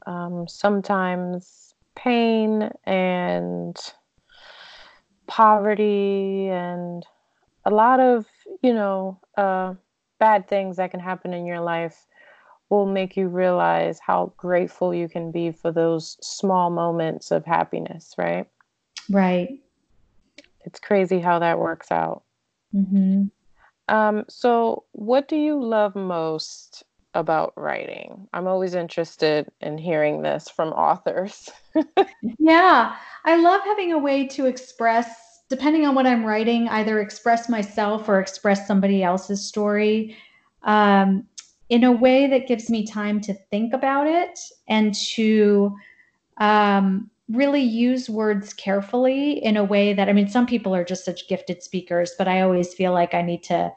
Um, 0.07 0.47
sometimes 0.49 1.75
pain 1.97 2.71
and 2.85 3.77
poverty 5.29 6.49
and 6.49 7.05
a 7.65 7.71
lot 7.71 8.01
of 8.01 8.27
you 8.63 8.73
know 8.73 9.21
uh, 9.37 9.75
bad 10.19 10.49
things 10.49 10.77
that 10.79 10.91
can 10.91 11.01
happen 11.01 11.33
in 11.33 11.47
your 11.47 11.61
life 11.61 12.07
will 12.71 12.87
make 12.87 13.17
you 13.17 13.29
realize 13.29 13.99
how 13.99 14.33
grateful 14.37 14.93
you 14.93 15.09
can 15.09 15.31
be 15.31 15.53
for 15.53 15.71
those 15.71 16.17
small 16.21 16.71
moments 16.71 17.31
of 17.31 17.45
happiness 17.45 18.15
right? 18.19 18.47
Right. 19.11 19.61
It's 20.65 20.81
crazy 20.81 21.21
how 21.21 21.39
that 21.39 21.59
works 21.59 21.91
out. 21.91 22.25
Mm-hmm. 22.75 23.25
um, 23.89 24.25
so 24.29 24.85
what 24.93 25.27
do 25.29 25.37
you 25.37 25.63
love 25.63 25.97
most 25.97 26.85
about 27.19 27.53
writing. 27.57 28.29
I'm 28.33 28.47
always 28.47 28.75
interested 28.75 29.49
in 29.61 29.77
hearing 29.77 30.23
this 30.23 30.49
from 30.49 30.69
authors. 30.71 31.51
Yeah 32.39 32.97
I 33.29 33.37
love 33.37 33.61
having 33.65 33.93
a 33.93 33.99
way 33.99 34.27
to 34.29 34.47
express, 34.47 35.43
depending 35.51 35.85
on 35.85 35.95
what 35.95 36.07
I'm 36.07 36.25
writing, 36.25 36.67
either 36.69 37.01
express 37.01 37.47
myself 37.47 38.09
or 38.09 38.21
express 38.21 38.67
somebody 38.67 39.03
else's 39.03 39.47
story 39.47 40.17
um, 40.63 41.27
in 41.69 41.85
a 41.85 41.93
way 41.93 42.27
that 42.27 42.47
gives 42.47 42.71
me 42.71 42.87
time 42.87 43.21
to 43.21 43.35
think 43.35 43.75
about 43.75 44.07
it 44.07 44.39
and 44.67 44.95
to 44.95 45.77
um, 46.39 47.11
really 47.29 47.61
use 47.61 48.09
words 48.09 48.55
carefully 48.55 49.45
in 49.45 49.59
a 49.59 49.65
way 49.65 49.93
that, 49.93 50.09
I 50.09 50.15
mean, 50.15 50.29
some 50.29 50.47
people 50.47 50.75
are 50.75 50.85
just 50.85 51.05
such 51.05 51.29
gifted 51.29 51.63
speakers, 51.63 52.13
but 52.17 52.29
I 52.29 52.41
always 52.41 52.73
feel 52.73 52.95
like 52.95 53.13
I 53.13 53.21
need 53.21 53.43
to 53.45 53.71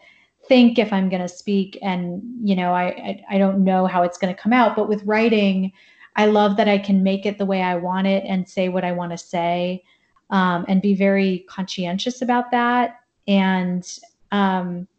think 0.52 0.78
if 0.78 0.92
I'm 0.92 1.08
going 1.08 1.22
to 1.22 1.30
speak 1.30 1.80
and, 1.82 2.22
you 2.44 2.58
know, 2.58 2.74
I, 2.74 2.88
I, 2.88 3.24
I 3.30 3.38
don't 3.38 3.64
know 3.64 3.86
how 3.86 4.04
it's 4.04 4.18
going 4.18 4.36
to 4.36 4.42
come 4.42 4.52
out. 4.52 4.76
But 4.76 4.90
with 4.90 5.02
writing, 5.06 5.72
I 6.18 6.26
love 6.26 6.58
that 6.58 6.68
I 6.68 6.78
can 6.78 7.04
make 7.04 7.26
it 7.26 7.38
the 7.38 7.46
way 7.46 7.62
I 7.62 7.78
want 7.78 8.08
it 8.08 8.26
and 8.28 8.50
say 8.50 8.68
what 8.68 8.84
I 8.84 8.92
want 8.92 9.14
to 9.14 9.18
say 9.18 9.82
um, 10.30 10.66
and 10.68 10.82
be 10.82 10.94
very 10.94 11.46
conscientious 11.48 12.22
about 12.22 12.52
that. 12.52 13.00
And 13.30 13.90
um, 14.34 14.90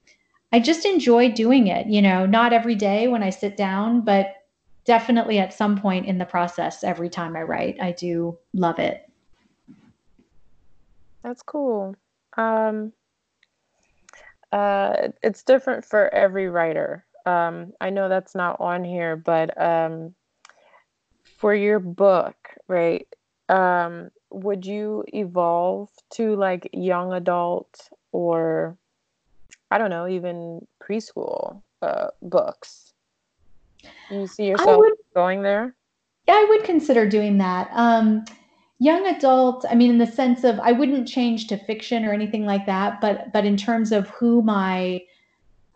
I 0.54 0.58
just 0.58 0.86
enjoy 0.86 1.30
doing 1.30 1.66
it, 1.66 1.86
you 1.86 2.00
know, 2.00 2.24
not 2.24 2.54
every 2.54 2.74
day 2.74 3.08
when 3.08 3.22
I 3.22 3.28
sit 3.28 3.54
down, 3.54 4.00
but 4.00 4.36
definitely 4.86 5.38
at 5.38 5.52
some 5.52 5.78
point 5.78 6.06
in 6.06 6.16
the 6.16 6.24
process 6.24 6.82
every 6.82 7.10
time 7.10 7.36
I 7.36 7.42
write. 7.42 7.76
I 7.78 7.92
do 7.92 8.38
love 8.54 8.78
it. 8.78 9.06
That's 11.22 11.42
cool. 11.42 11.94
Um, 12.38 12.94
uh, 14.52 15.08
it's 15.22 15.42
different 15.42 15.84
for 15.84 16.12
every 16.14 16.48
writer. 16.48 17.04
Um, 17.24 17.72
I 17.80 17.90
know 17.90 18.08
that's 18.08 18.34
not 18.34 18.60
on 18.60 18.84
here, 18.84 19.16
but 19.16 19.60
um, 19.60 20.14
for 21.38 21.54
your 21.54 21.78
book, 21.78 22.36
right? 22.68 23.06
Um, 23.48 24.10
would 24.30 24.64
you 24.64 25.04
evolve 25.08 25.90
to 26.14 26.36
like 26.36 26.68
young 26.72 27.12
adult 27.12 27.88
or 28.12 28.76
I 29.70 29.78
don't 29.78 29.90
know, 29.90 30.06
even 30.06 30.66
preschool 30.82 31.62
uh, 31.80 32.08
books? 32.20 32.92
Do 33.82 34.20
you 34.20 34.26
see 34.26 34.44
yourself 34.48 34.78
would, 34.78 34.92
going 35.14 35.42
there? 35.42 35.74
Yeah, 36.28 36.34
I 36.34 36.46
would 36.50 36.64
consider 36.64 37.08
doing 37.08 37.38
that. 37.38 37.70
Um, 37.72 38.24
young 38.82 39.06
adult 39.06 39.64
i 39.70 39.76
mean 39.76 39.90
in 39.90 39.98
the 39.98 40.06
sense 40.06 40.42
of 40.42 40.58
i 40.58 40.72
wouldn't 40.72 41.06
change 41.06 41.46
to 41.46 41.56
fiction 41.56 42.04
or 42.04 42.12
anything 42.12 42.44
like 42.44 42.66
that 42.66 43.00
but 43.00 43.32
but 43.32 43.44
in 43.44 43.56
terms 43.56 43.92
of 43.92 44.08
who 44.08 44.42
my 44.42 45.00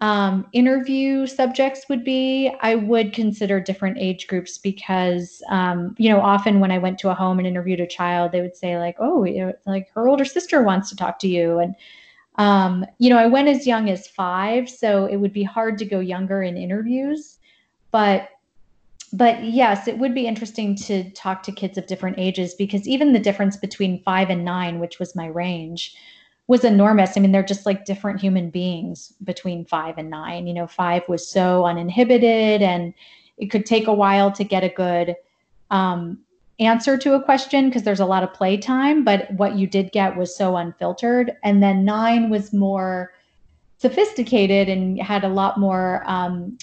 um, 0.01 0.47
interview 0.53 1.25
subjects 1.27 1.89
would 1.89 2.05
be 2.05 2.53
i 2.63 2.75
would 2.75 3.13
consider 3.13 3.61
different 3.61 3.97
age 3.97 4.27
groups 4.27 4.59
because 4.59 5.41
um, 5.51 5.95
you 5.99 6.11
know 6.11 6.21
often 6.21 6.59
when 6.59 6.73
i 6.73 6.79
went 6.79 6.99
to 6.99 7.09
a 7.09 7.15
home 7.15 7.39
and 7.39 7.47
interviewed 7.47 7.81
a 7.81 7.87
child 7.87 8.33
they 8.33 8.41
would 8.41 8.57
say 8.57 8.77
like 8.77 8.97
oh 8.99 9.25
like 9.67 9.89
her 9.95 10.09
older 10.09 10.25
sister 10.25 10.63
wants 10.63 10.91
to 10.91 10.97
talk 10.97 11.19
to 11.21 11.29
you. 11.29 11.61
And 11.61 11.77
um, 12.39 12.85
you 12.99 13.09
know 13.09 13.19
i 13.19 13.27
went 13.27 13.49
as 13.49 13.69
young 13.69 13.89
as 13.89 14.09
five 14.09 14.69
so 14.69 15.07
it 15.07 15.17
would 15.17 15.33
be 15.33 15.45
hard 15.45 15.79
to 15.79 15.85
go 15.85 16.01
younger 16.01 16.43
in 16.43 16.57
interviews 16.57 17.39
but 17.93 18.29
but 19.17 19.43
yes, 19.43 19.89
it 19.89 19.97
would 19.99 20.15
be 20.15 20.27
interesting 20.27 20.77
to 20.77 21.11
talk 21.13 21.43
to 21.45 21.53
kids 21.53 21.79
of 21.79 21.87
different 21.87 22.19
ages 22.19 22.53
because 22.53 22.87
even 22.87 23.15
the 23.15 23.19
difference 23.19 23.57
between 23.57 24.03
five 24.03 24.29
and 24.29 24.45
nine, 24.45 24.79
which 24.79 24.99
was 24.99 25.17
my 25.17 25.27
range, 25.27 25.97
was 26.49 26.65
enormous. 26.65 27.17
I 27.17 27.21
mean, 27.21 27.33
they're 27.33 27.43
just 27.43 27.65
like 27.65 27.87
different 27.87 28.21
human 28.21 28.51
beings 28.51 29.15
between 29.25 29.65
five 29.65 29.97
and 29.97 30.11
nine. 30.11 30.47
You 30.47 30.53
know, 30.53 30.67
five 30.67 31.03
was 31.09 31.27
so 31.27 31.65
uninhibited 31.65 32.61
and 32.61 32.93
it 33.39 33.47
could 33.47 33.65
take 33.65 33.87
a 33.87 33.95
while 33.95 34.31
to 34.33 34.45
get 34.45 34.63
a 34.63 34.69
good 34.69 35.17
um, 35.71 36.19
answer 36.61 36.99
to 36.99 37.15
a 37.15 37.23
question 37.23 37.71
because 37.71 37.85
there's 37.85 38.01
a 38.01 38.07
lot 38.07 38.23
of 38.23 38.35
play 38.35 38.59
time, 38.59 39.03
but 39.03 39.31
what 39.33 39.57
you 39.57 39.67
did 39.67 39.93
get 39.93 40.17
was 40.19 40.37
so 40.37 40.59
unfiltered. 40.59 41.33
And 41.43 41.63
then 41.63 41.87
nine 41.87 42.29
was 42.29 42.53
more 42.53 43.15
sophisticated 43.79 44.69
and 44.69 45.01
had 45.01 45.25
a 45.25 45.29
lot 45.29 45.59
more 45.59 46.05
um, 46.07 46.59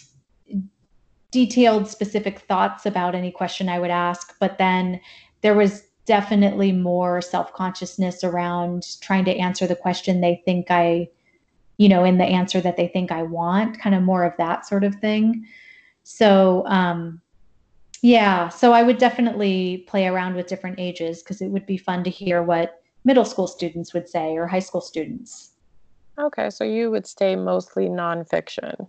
detailed 1.34 1.88
specific 1.88 2.40
thoughts 2.40 2.86
about 2.86 3.16
any 3.16 3.32
question 3.32 3.68
I 3.68 3.80
would 3.80 3.90
ask, 3.90 4.36
but 4.40 4.58
then 4.60 5.02
there 5.42 5.56
was 5.56 5.84
definitely 6.06 6.72
more 6.72 7.22
self-consciousness 7.22 8.24
around 8.24 8.86
trying 9.02 9.26
to 9.26 9.36
answer 9.38 9.66
the 9.66 9.76
question 9.76 10.22
they 10.22 10.42
think 10.46 10.68
I 10.70 11.10
you 11.78 11.90
know 11.90 12.04
in 12.04 12.18
the 12.20 12.26
answer 12.26 12.62
that 12.62 12.78
they 12.78 12.88
think 12.88 13.12
I 13.12 13.24
want, 13.24 13.80
kind 13.80 13.96
of 13.96 14.04
more 14.04 14.24
of 14.24 14.34
that 14.38 14.66
sort 14.66 14.84
of 14.84 14.96
thing. 14.96 15.46
So 16.04 16.64
um 16.68 17.20
yeah, 18.02 18.50
so 18.50 18.74
I 18.74 18.84
would 18.84 18.98
definitely 18.98 19.86
play 19.88 20.08
around 20.08 20.36
with 20.36 20.48
different 20.48 20.78
ages 20.78 21.24
because 21.24 21.42
it 21.42 21.48
would 21.48 21.66
be 21.66 21.78
fun 21.78 22.04
to 22.04 22.10
hear 22.10 22.44
what 22.44 22.82
middle 23.06 23.26
school 23.26 23.48
students 23.48 23.94
would 23.94 24.10
say 24.10 24.36
or 24.38 24.46
high 24.46 24.60
school 24.60 24.82
students. 24.82 25.52
Okay, 26.20 26.50
so 26.50 26.64
you 26.66 26.92
would 26.92 27.08
stay 27.08 27.36
mostly 27.36 27.88
nonfiction. 27.88 28.88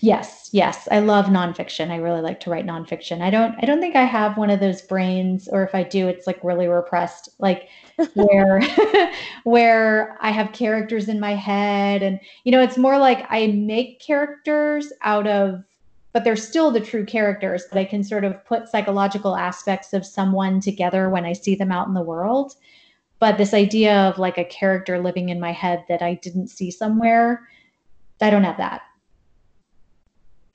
Yes, 0.00 0.48
yes. 0.52 0.88
I 0.90 1.00
love 1.00 1.26
nonfiction. 1.26 1.90
I 1.90 1.96
really 1.96 2.20
like 2.20 2.40
to 2.40 2.50
write 2.50 2.66
nonfiction. 2.66 3.20
I 3.20 3.30
don't 3.30 3.54
I 3.62 3.66
don't 3.66 3.80
think 3.80 3.96
I 3.96 4.04
have 4.04 4.36
one 4.36 4.50
of 4.50 4.60
those 4.60 4.82
brains, 4.82 5.48
or 5.48 5.62
if 5.62 5.74
I 5.74 5.82
do, 5.82 6.08
it's 6.08 6.26
like 6.26 6.42
really 6.42 6.66
repressed, 6.66 7.28
like 7.38 7.68
where 8.14 8.60
where 9.44 10.16
I 10.20 10.30
have 10.30 10.52
characters 10.52 11.08
in 11.08 11.20
my 11.20 11.34
head. 11.34 12.02
And 12.02 12.20
you 12.44 12.52
know, 12.52 12.60
it's 12.62 12.78
more 12.78 12.98
like 12.98 13.26
I 13.30 13.48
make 13.48 14.00
characters 14.00 14.92
out 15.02 15.26
of 15.26 15.62
but 16.12 16.24
they're 16.24 16.36
still 16.36 16.70
the 16.70 16.80
true 16.80 17.06
characters, 17.06 17.64
but 17.70 17.78
I 17.78 17.86
can 17.86 18.04
sort 18.04 18.24
of 18.24 18.44
put 18.44 18.68
psychological 18.68 19.34
aspects 19.34 19.94
of 19.94 20.04
someone 20.04 20.60
together 20.60 21.08
when 21.08 21.24
I 21.24 21.32
see 21.32 21.54
them 21.54 21.72
out 21.72 21.88
in 21.88 21.94
the 21.94 22.02
world. 22.02 22.54
But 23.18 23.38
this 23.38 23.54
idea 23.54 23.94
of 23.94 24.18
like 24.18 24.36
a 24.36 24.44
character 24.44 24.98
living 25.00 25.30
in 25.30 25.40
my 25.40 25.52
head 25.52 25.84
that 25.88 26.02
I 26.02 26.14
didn't 26.14 26.48
see 26.48 26.70
somewhere, 26.70 27.48
I 28.20 28.30
don't 28.30 28.44
have 28.44 28.58
that. 28.58 28.82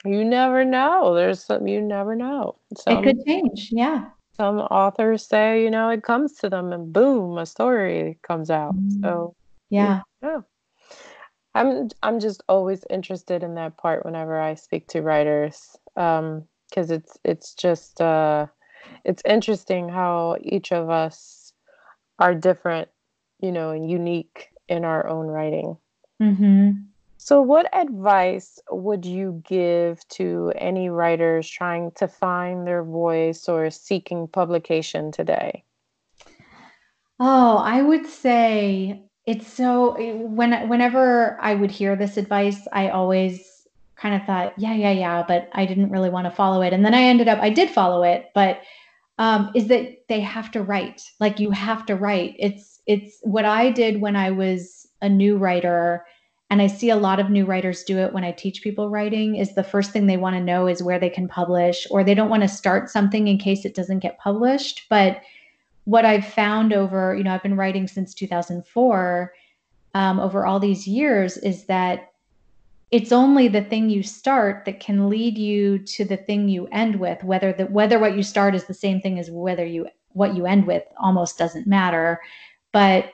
You 0.08 0.24
never 0.24 0.66
know. 0.66 1.14
There's 1.14 1.44
some 1.44 1.68
you 1.68 1.82
never 1.82 2.16
know. 2.16 2.58
Some, 2.78 2.98
it 2.98 3.04
could 3.04 3.26
change. 3.26 3.70
Yeah. 3.72 4.06
Some 4.36 4.60
authors 4.60 5.26
say, 5.26 5.64
you 5.64 5.72
know, 5.72 5.90
it 5.90 6.04
comes 6.04 6.34
to 6.38 6.50
them 6.50 6.72
and 6.72 6.94
boom, 6.94 7.38
a 7.38 7.46
story 7.46 8.20
comes 8.22 8.50
out. 8.50 8.76
Mm-hmm. 8.76 9.04
So 9.04 9.36
yeah. 9.70 10.02
Yeah. 10.22 10.42
I'm 11.56 11.90
I'm 12.04 12.20
just 12.20 12.44
always 12.48 12.84
interested 12.90 13.44
in 13.44 13.56
that 13.56 13.78
part 13.78 14.06
whenever 14.06 14.40
I 14.40 14.54
speak 14.56 14.88
to 14.90 15.02
writers. 15.02 15.76
Um, 15.96 16.44
because 16.70 16.92
it's 16.92 17.18
it's 17.24 17.54
just 17.54 18.02
uh 18.02 18.48
it's 19.04 19.24
interesting 19.26 19.90
how 19.90 20.38
each 20.42 20.72
of 20.72 20.90
us 20.90 21.54
are 22.20 22.36
different, 22.36 22.90
you 23.40 23.52
know, 23.52 23.72
and 23.72 23.90
unique 23.90 24.50
in 24.68 24.86
our 24.86 25.08
own 25.08 25.28
writing. 25.28 25.78
Mm-hmm. 26.22 26.72
So, 27.18 27.42
what 27.42 27.68
advice 27.76 28.60
would 28.70 29.06
you 29.06 29.42
give 29.46 30.08
to 30.10 30.54
any 30.56 30.90
writers 30.90 31.50
trying 31.50 31.92
to 31.92 32.08
find 32.08 32.66
their 32.66 32.84
voice 32.84 33.50
or 33.50 33.70
seeking 33.72 34.28
publication 34.28 35.12
today? 35.12 35.64
Oh, 37.20 37.58
I 37.58 37.82
would 37.82 38.06
say 38.06 39.04
it's 39.26 39.48
so 39.52 39.98
when 40.28 40.70
whenever 40.70 41.38
I 41.42 41.56
would 41.56 41.72
hear 41.72 41.96
this 41.96 42.18
advice, 42.18 42.68
I 42.72 42.90
always 42.90 43.68
kind 43.96 44.16
of 44.16 44.26
thought, 44.28 44.54
yeah, 44.58 44.74
yeah, 44.76 44.92
yeah, 44.92 45.24
but 45.28 45.50
I 45.54 45.66
didn't 45.66 45.90
really 45.90 46.12
want 46.12 46.26
to 46.26 46.32
follow 46.32 46.62
it. 46.62 46.72
And 46.72 46.86
then 46.86 46.94
I 46.94 47.02
ended 47.02 47.28
up 47.28 47.40
I 47.42 47.50
did 47.50 47.70
follow 47.72 48.04
it, 48.04 48.28
but 48.36 48.62
um, 49.18 49.52
is 49.56 49.68
that 49.68 50.08
they 50.08 50.22
have 50.22 50.52
to 50.52 50.62
write. 50.62 51.02
Like 51.20 51.40
you 51.40 51.50
have 51.50 51.86
to 51.88 51.96
write. 51.96 52.36
It's 52.38 52.82
it's 52.86 53.18
what 53.24 53.46
I 53.46 53.72
did 53.72 54.02
when 54.02 54.16
I 54.16 54.30
was 54.30 54.88
a 55.02 55.10
new 55.10 55.38
writer 55.38 56.06
and 56.50 56.62
I 56.62 56.68
see 56.68 56.90
a 56.90 56.96
lot 56.96 57.20
of 57.20 57.30
new 57.30 57.46
writers 57.46 57.84
do 57.84 57.98
it 57.98 58.14
when 58.14 58.24
I 58.24 58.32
teach 58.32 58.62
people 58.62 58.90
writing 58.90 59.36
is 59.36 59.54
the 59.54 59.64
first 59.64 59.92
thing 59.92 60.08
they 60.08 60.18
want 60.18 60.36
to 60.36 60.44
know 60.44 60.68
is 60.68 60.82
where 60.82 61.00
they 61.00 61.10
can 61.10 61.28
publish 61.28 61.86
or 61.92 62.04
they 62.04 62.16
don't 62.16 62.30
want 62.30 62.44
to 62.44 62.48
start 62.48 62.90
something 62.90 63.28
in 63.28 63.38
case 63.38 63.66
it 63.66 63.76
doesn't 63.76 64.00
get 64.00 64.18
published. 64.18 64.86
But 64.90 65.22
what 65.84 66.06
I've 66.06 66.26
found 66.26 66.72
over, 66.72 67.16
you 67.16 67.24
know, 67.24 67.34
I've 67.34 67.44
been 67.44 67.58
writing 67.58 67.88
since 67.88 68.14
2004 68.14 69.34
um, 69.94 70.20
over 70.20 70.46
all 70.46 70.60
these 70.60 70.88
years 70.88 71.38
is 71.38 71.66
that 71.66 72.12
it's 72.92 73.12
only 73.12 73.50
the 73.50 73.64
thing 73.64 73.90
you 73.90 74.02
start 74.02 74.64
that 74.66 74.80
can 74.80 75.10
lead 75.10 75.38
you 75.38 75.80
to 75.80 76.06
the 76.06 76.16
thing 76.16 76.48
you 76.48 76.68
end 76.68 76.98
with 76.98 77.22
whether 77.24 77.52
the 77.52 77.66
whether 77.66 78.00
what 78.00 78.16
you 78.16 78.24
start 78.24 78.56
is 78.56 78.64
the 78.66 78.74
same 78.74 79.02
thing 79.02 79.20
as 79.20 79.30
whether 79.30 79.66
you 79.66 79.88
what 80.14 80.36
you 80.36 80.46
end 80.46 80.66
with 80.66 80.84
almost 80.98 81.38
doesn't 81.38 81.68
matter 81.68 82.22
but 82.72 83.12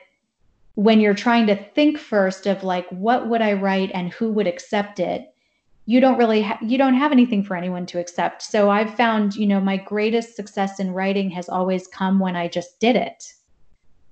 when 0.74 1.00
you're 1.00 1.14
trying 1.14 1.46
to 1.46 1.56
think 1.56 1.98
first 1.98 2.46
of 2.46 2.64
like 2.64 2.88
what 2.90 3.28
would 3.28 3.42
i 3.42 3.52
write 3.52 3.90
and 3.94 4.12
who 4.12 4.32
would 4.32 4.46
accept 4.46 4.98
it 4.98 5.34
you 5.86 6.00
don't 6.00 6.18
really 6.18 6.42
ha- 6.42 6.58
you 6.62 6.78
don't 6.78 6.94
have 6.94 7.12
anything 7.12 7.44
for 7.44 7.56
anyone 7.56 7.86
to 7.86 7.98
accept. 7.98 8.42
So 8.42 8.70
i've 8.70 8.94
found 8.94 9.34
you 9.36 9.46
know 9.46 9.60
my 9.60 9.76
greatest 9.76 10.36
success 10.36 10.80
in 10.80 10.92
writing 10.92 11.30
has 11.30 11.48
always 11.48 11.86
come 11.86 12.18
when 12.18 12.36
i 12.36 12.48
just 12.48 12.80
did 12.80 12.96
it. 12.96 13.24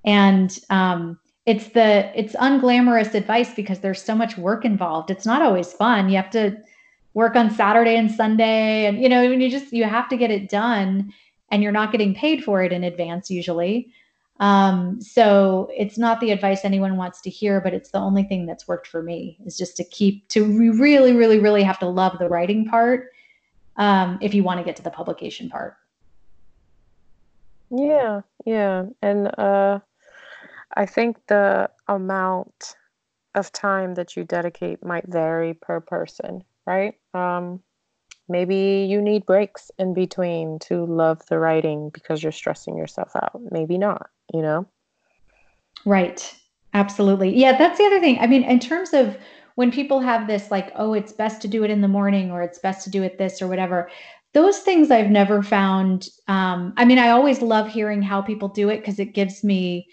And 0.05 0.57
um, 0.69 1.19
it's 1.45 1.69
the 1.69 2.11
it's 2.19 2.35
unglamorous 2.35 3.13
advice 3.13 3.53
because 3.53 3.79
there's 3.79 4.01
so 4.01 4.15
much 4.15 4.37
work 4.37 4.65
involved. 4.65 5.09
It's 5.11 5.25
not 5.25 5.41
always 5.41 5.73
fun. 5.73 6.09
You 6.09 6.17
have 6.17 6.31
to 6.31 6.57
work 7.13 7.35
on 7.35 7.51
saturday 7.51 7.95
and 7.95 8.09
sunday 8.09 8.87
and 8.87 8.99
you 8.99 9.07
know 9.07 9.21
you 9.21 9.49
just 9.49 9.71
you 9.71 9.83
have 9.83 10.09
to 10.09 10.17
get 10.17 10.31
it 10.31 10.49
done 10.49 11.13
and 11.51 11.61
you're 11.61 11.71
not 11.71 11.91
getting 11.91 12.15
paid 12.15 12.43
for 12.43 12.63
it 12.63 12.71
in 12.71 12.83
advance 12.83 13.29
usually 13.29 13.93
um, 14.43 14.99
so 14.99 15.69
it's 15.73 15.97
not 15.97 16.19
the 16.19 16.31
advice 16.31 16.65
anyone 16.65 16.97
wants 16.97 17.21
to 17.21 17.29
hear, 17.29 17.61
but 17.61 17.73
it's 17.73 17.91
the 17.91 17.97
only 17.97 18.23
thing 18.23 18.45
that's 18.45 18.67
worked 18.67 18.87
for 18.87 19.01
me 19.01 19.37
is 19.45 19.55
just 19.57 19.77
to 19.77 19.85
keep 19.85 20.27
to 20.27 20.43
really, 20.43 21.13
really, 21.13 21.39
really 21.39 21.63
have 21.63 21.79
to 21.79 21.87
love 21.87 22.19
the 22.19 22.27
writing 22.27 22.65
part 22.65 23.11
um, 23.77 24.17
if 24.21 24.33
you 24.33 24.43
want 24.43 24.59
to 24.59 24.65
get 24.65 24.75
to 24.75 24.83
the 24.83 24.89
publication 24.89 25.49
part. 25.49 25.77
Yeah, 27.69 28.19
yeah, 28.45 28.87
and 29.01 29.27
uh, 29.39 29.79
I 30.75 30.87
think 30.87 31.25
the 31.27 31.69
amount 31.87 32.75
of 33.35 33.49
time 33.53 33.93
that 33.93 34.17
you 34.17 34.25
dedicate 34.25 34.83
might 34.83 35.07
vary 35.07 35.53
per 35.53 35.79
person, 35.79 36.43
right? 36.67 36.95
Um, 37.13 37.61
maybe 38.33 38.85
you 38.89 39.01
need 39.01 39.25
breaks 39.25 39.71
in 39.79 39.93
between 39.93 40.59
to 40.59 40.85
love 40.85 41.21
the 41.29 41.39
writing 41.39 41.89
because 41.93 42.21
you're 42.21 42.33
stressing 42.33 42.75
yourself 42.75 43.15
out. 43.15 43.39
Maybe 43.51 43.77
not 43.77 44.09
you 44.33 44.41
know? 44.41 44.67
Right. 45.85 46.35
Absolutely. 46.73 47.35
Yeah, 47.37 47.57
that's 47.57 47.77
the 47.77 47.85
other 47.85 47.99
thing. 47.99 48.17
I 48.19 48.27
mean, 48.27 48.43
in 48.43 48.59
terms 48.59 48.93
of 48.93 49.17
when 49.55 49.71
people 49.71 49.99
have 49.99 50.27
this 50.27 50.49
like, 50.49 50.71
oh, 50.75 50.93
it's 50.93 51.11
best 51.11 51.41
to 51.43 51.47
do 51.47 51.63
it 51.63 51.69
in 51.69 51.81
the 51.81 51.87
morning 51.87 52.31
or 52.31 52.41
it's 52.41 52.57
best 52.57 52.83
to 52.85 52.89
do 52.89 53.03
it 53.03 53.17
this 53.17 53.41
or 53.41 53.47
whatever, 53.47 53.89
those 54.33 54.59
things 54.59 54.89
I've 54.89 55.11
never 55.11 55.43
found. 55.43 56.07
Um, 56.27 56.73
I 56.77 56.85
mean, 56.85 56.97
I 56.97 57.09
always 57.09 57.43
love 57.43 57.69
hearing 57.69 58.01
how 58.01 58.21
people 58.21 58.47
do 58.47 58.69
it 58.69 58.77
because 58.77 58.97
it 58.97 59.13
gives 59.13 59.43
me 59.43 59.87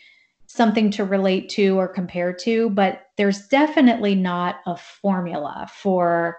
something 0.47 0.91
to 0.93 1.05
relate 1.05 1.51
to 1.51 1.79
or 1.79 1.87
compare 1.87 2.33
to, 2.33 2.71
but 2.71 3.03
there's 3.19 3.47
definitely 3.49 4.15
not 4.15 4.57
a 4.67 4.77
formula 4.77 5.69
for 5.73 6.39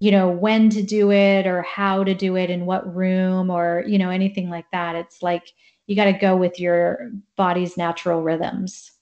you 0.00 0.10
know 0.10 0.28
when 0.28 0.68
to 0.70 0.82
do 0.82 1.12
it 1.12 1.46
or 1.46 1.62
how 1.62 2.02
to 2.02 2.14
do 2.14 2.36
it 2.36 2.50
in 2.50 2.66
what 2.66 2.94
room 2.94 3.50
or 3.50 3.84
you 3.86 3.98
know 3.98 4.10
anything 4.10 4.50
like 4.50 4.66
that 4.72 4.96
it's 4.96 5.22
like 5.22 5.52
you 5.90 5.96
got 5.96 6.04
to 6.04 6.12
go 6.12 6.36
with 6.36 6.60
your 6.60 7.10
body's 7.34 7.76
natural 7.76 8.22
rhythms. 8.22 8.92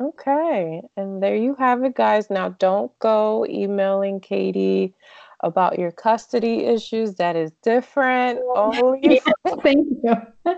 Okay. 0.00 0.82
And 0.96 1.22
there 1.22 1.36
you 1.36 1.54
have 1.56 1.82
it, 1.84 1.94
guys. 1.94 2.30
Now, 2.30 2.50
don't 2.50 2.96
go 3.00 3.44
emailing 3.46 4.20
Katie 4.20 4.94
about 5.42 5.78
your 5.78 5.90
custody 5.90 6.64
issues. 6.64 7.14
That 7.14 7.36
is 7.36 7.52
different. 7.62 8.40
Only 8.54 9.20
Thank 9.62 9.86
you. 10.02 10.14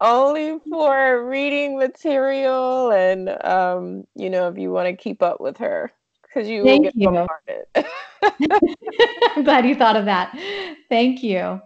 only 0.00 0.58
for 0.68 1.26
reading 1.26 1.78
material 1.78 2.90
and, 2.92 3.30
um, 3.44 4.06
you 4.14 4.28
know, 4.28 4.48
if 4.48 4.58
you 4.58 4.70
want 4.70 4.86
to 4.86 4.96
keep 4.96 5.22
up 5.22 5.40
with 5.40 5.56
her 5.56 5.90
because 6.22 6.48
you 6.48 6.64
Thank 6.64 6.84
will 6.84 6.92
get 6.92 6.94
you. 6.96 7.06
bombarded. 7.06 7.64
I'm 9.36 9.44
glad 9.44 9.66
you 9.66 9.74
thought 9.74 9.96
of 9.96 10.04
that. 10.04 10.36
Thank 10.88 11.22
you. 11.22 11.60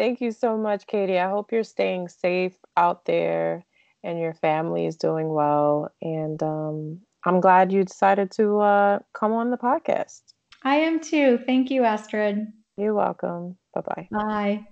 Thank 0.00 0.22
you 0.22 0.32
so 0.32 0.56
much, 0.56 0.86
Katie. 0.86 1.18
I 1.18 1.28
hope 1.28 1.52
you're 1.52 1.62
staying 1.62 2.08
safe 2.08 2.54
out 2.74 3.04
there 3.04 3.66
and 4.02 4.18
your 4.18 4.32
family 4.32 4.86
is 4.86 4.96
doing 4.96 5.28
well. 5.28 5.92
And 6.00 6.42
um, 6.42 7.00
I'm 7.26 7.38
glad 7.38 7.70
you 7.70 7.84
decided 7.84 8.30
to 8.30 8.60
uh, 8.60 8.98
come 9.12 9.32
on 9.32 9.50
the 9.50 9.58
podcast. 9.58 10.22
I 10.62 10.76
am 10.76 11.00
too. 11.00 11.38
Thank 11.44 11.70
you, 11.70 11.84
Astrid. 11.84 12.46
You're 12.78 12.94
welcome. 12.94 13.58
Bye-bye. 13.74 14.08
Bye. 14.10 14.66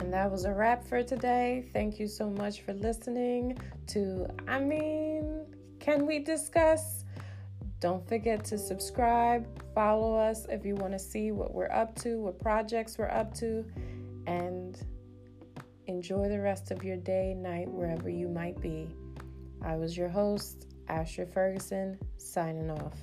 And 0.00 0.12
that 0.12 0.30
was 0.30 0.44
a 0.44 0.52
wrap 0.52 0.84
for 0.86 1.02
today. 1.02 1.64
Thank 1.72 1.98
you 1.98 2.06
so 2.06 2.28
much 2.28 2.60
for 2.60 2.74
listening 2.74 3.56
to 3.86 4.26
I 4.46 4.60
mean, 4.60 5.46
can 5.84 6.06
we 6.06 6.18
discuss? 6.18 7.04
Don't 7.78 8.08
forget 8.08 8.42
to 8.46 8.56
subscribe, 8.56 9.46
follow 9.74 10.16
us 10.16 10.46
if 10.48 10.64
you 10.64 10.74
want 10.76 10.94
to 10.94 10.98
see 10.98 11.30
what 11.30 11.52
we're 11.52 11.70
up 11.70 11.94
to, 11.96 12.18
what 12.18 12.38
projects 12.38 12.96
we're 12.96 13.10
up 13.10 13.34
to, 13.34 13.66
and 14.26 14.78
enjoy 15.86 16.26
the 16.30 16.40
rest 16.40 16.70
of 16.70 16.82
your 16.82 16.96
day, 16.96 17.34
night, 17.34 17.68
wherever 17.68 18.08
you 18.08 18.28
might 18.28 18.58
be. 18.62 18.88
I 19.62 19.76
was 19.76 19.94
your 19.94 20.08
host, 20.08 20.68
Astrid 20.88 21.28
Ferguson, 21.28 21.98
signing 22.16 22.70
off. 22.70 22.98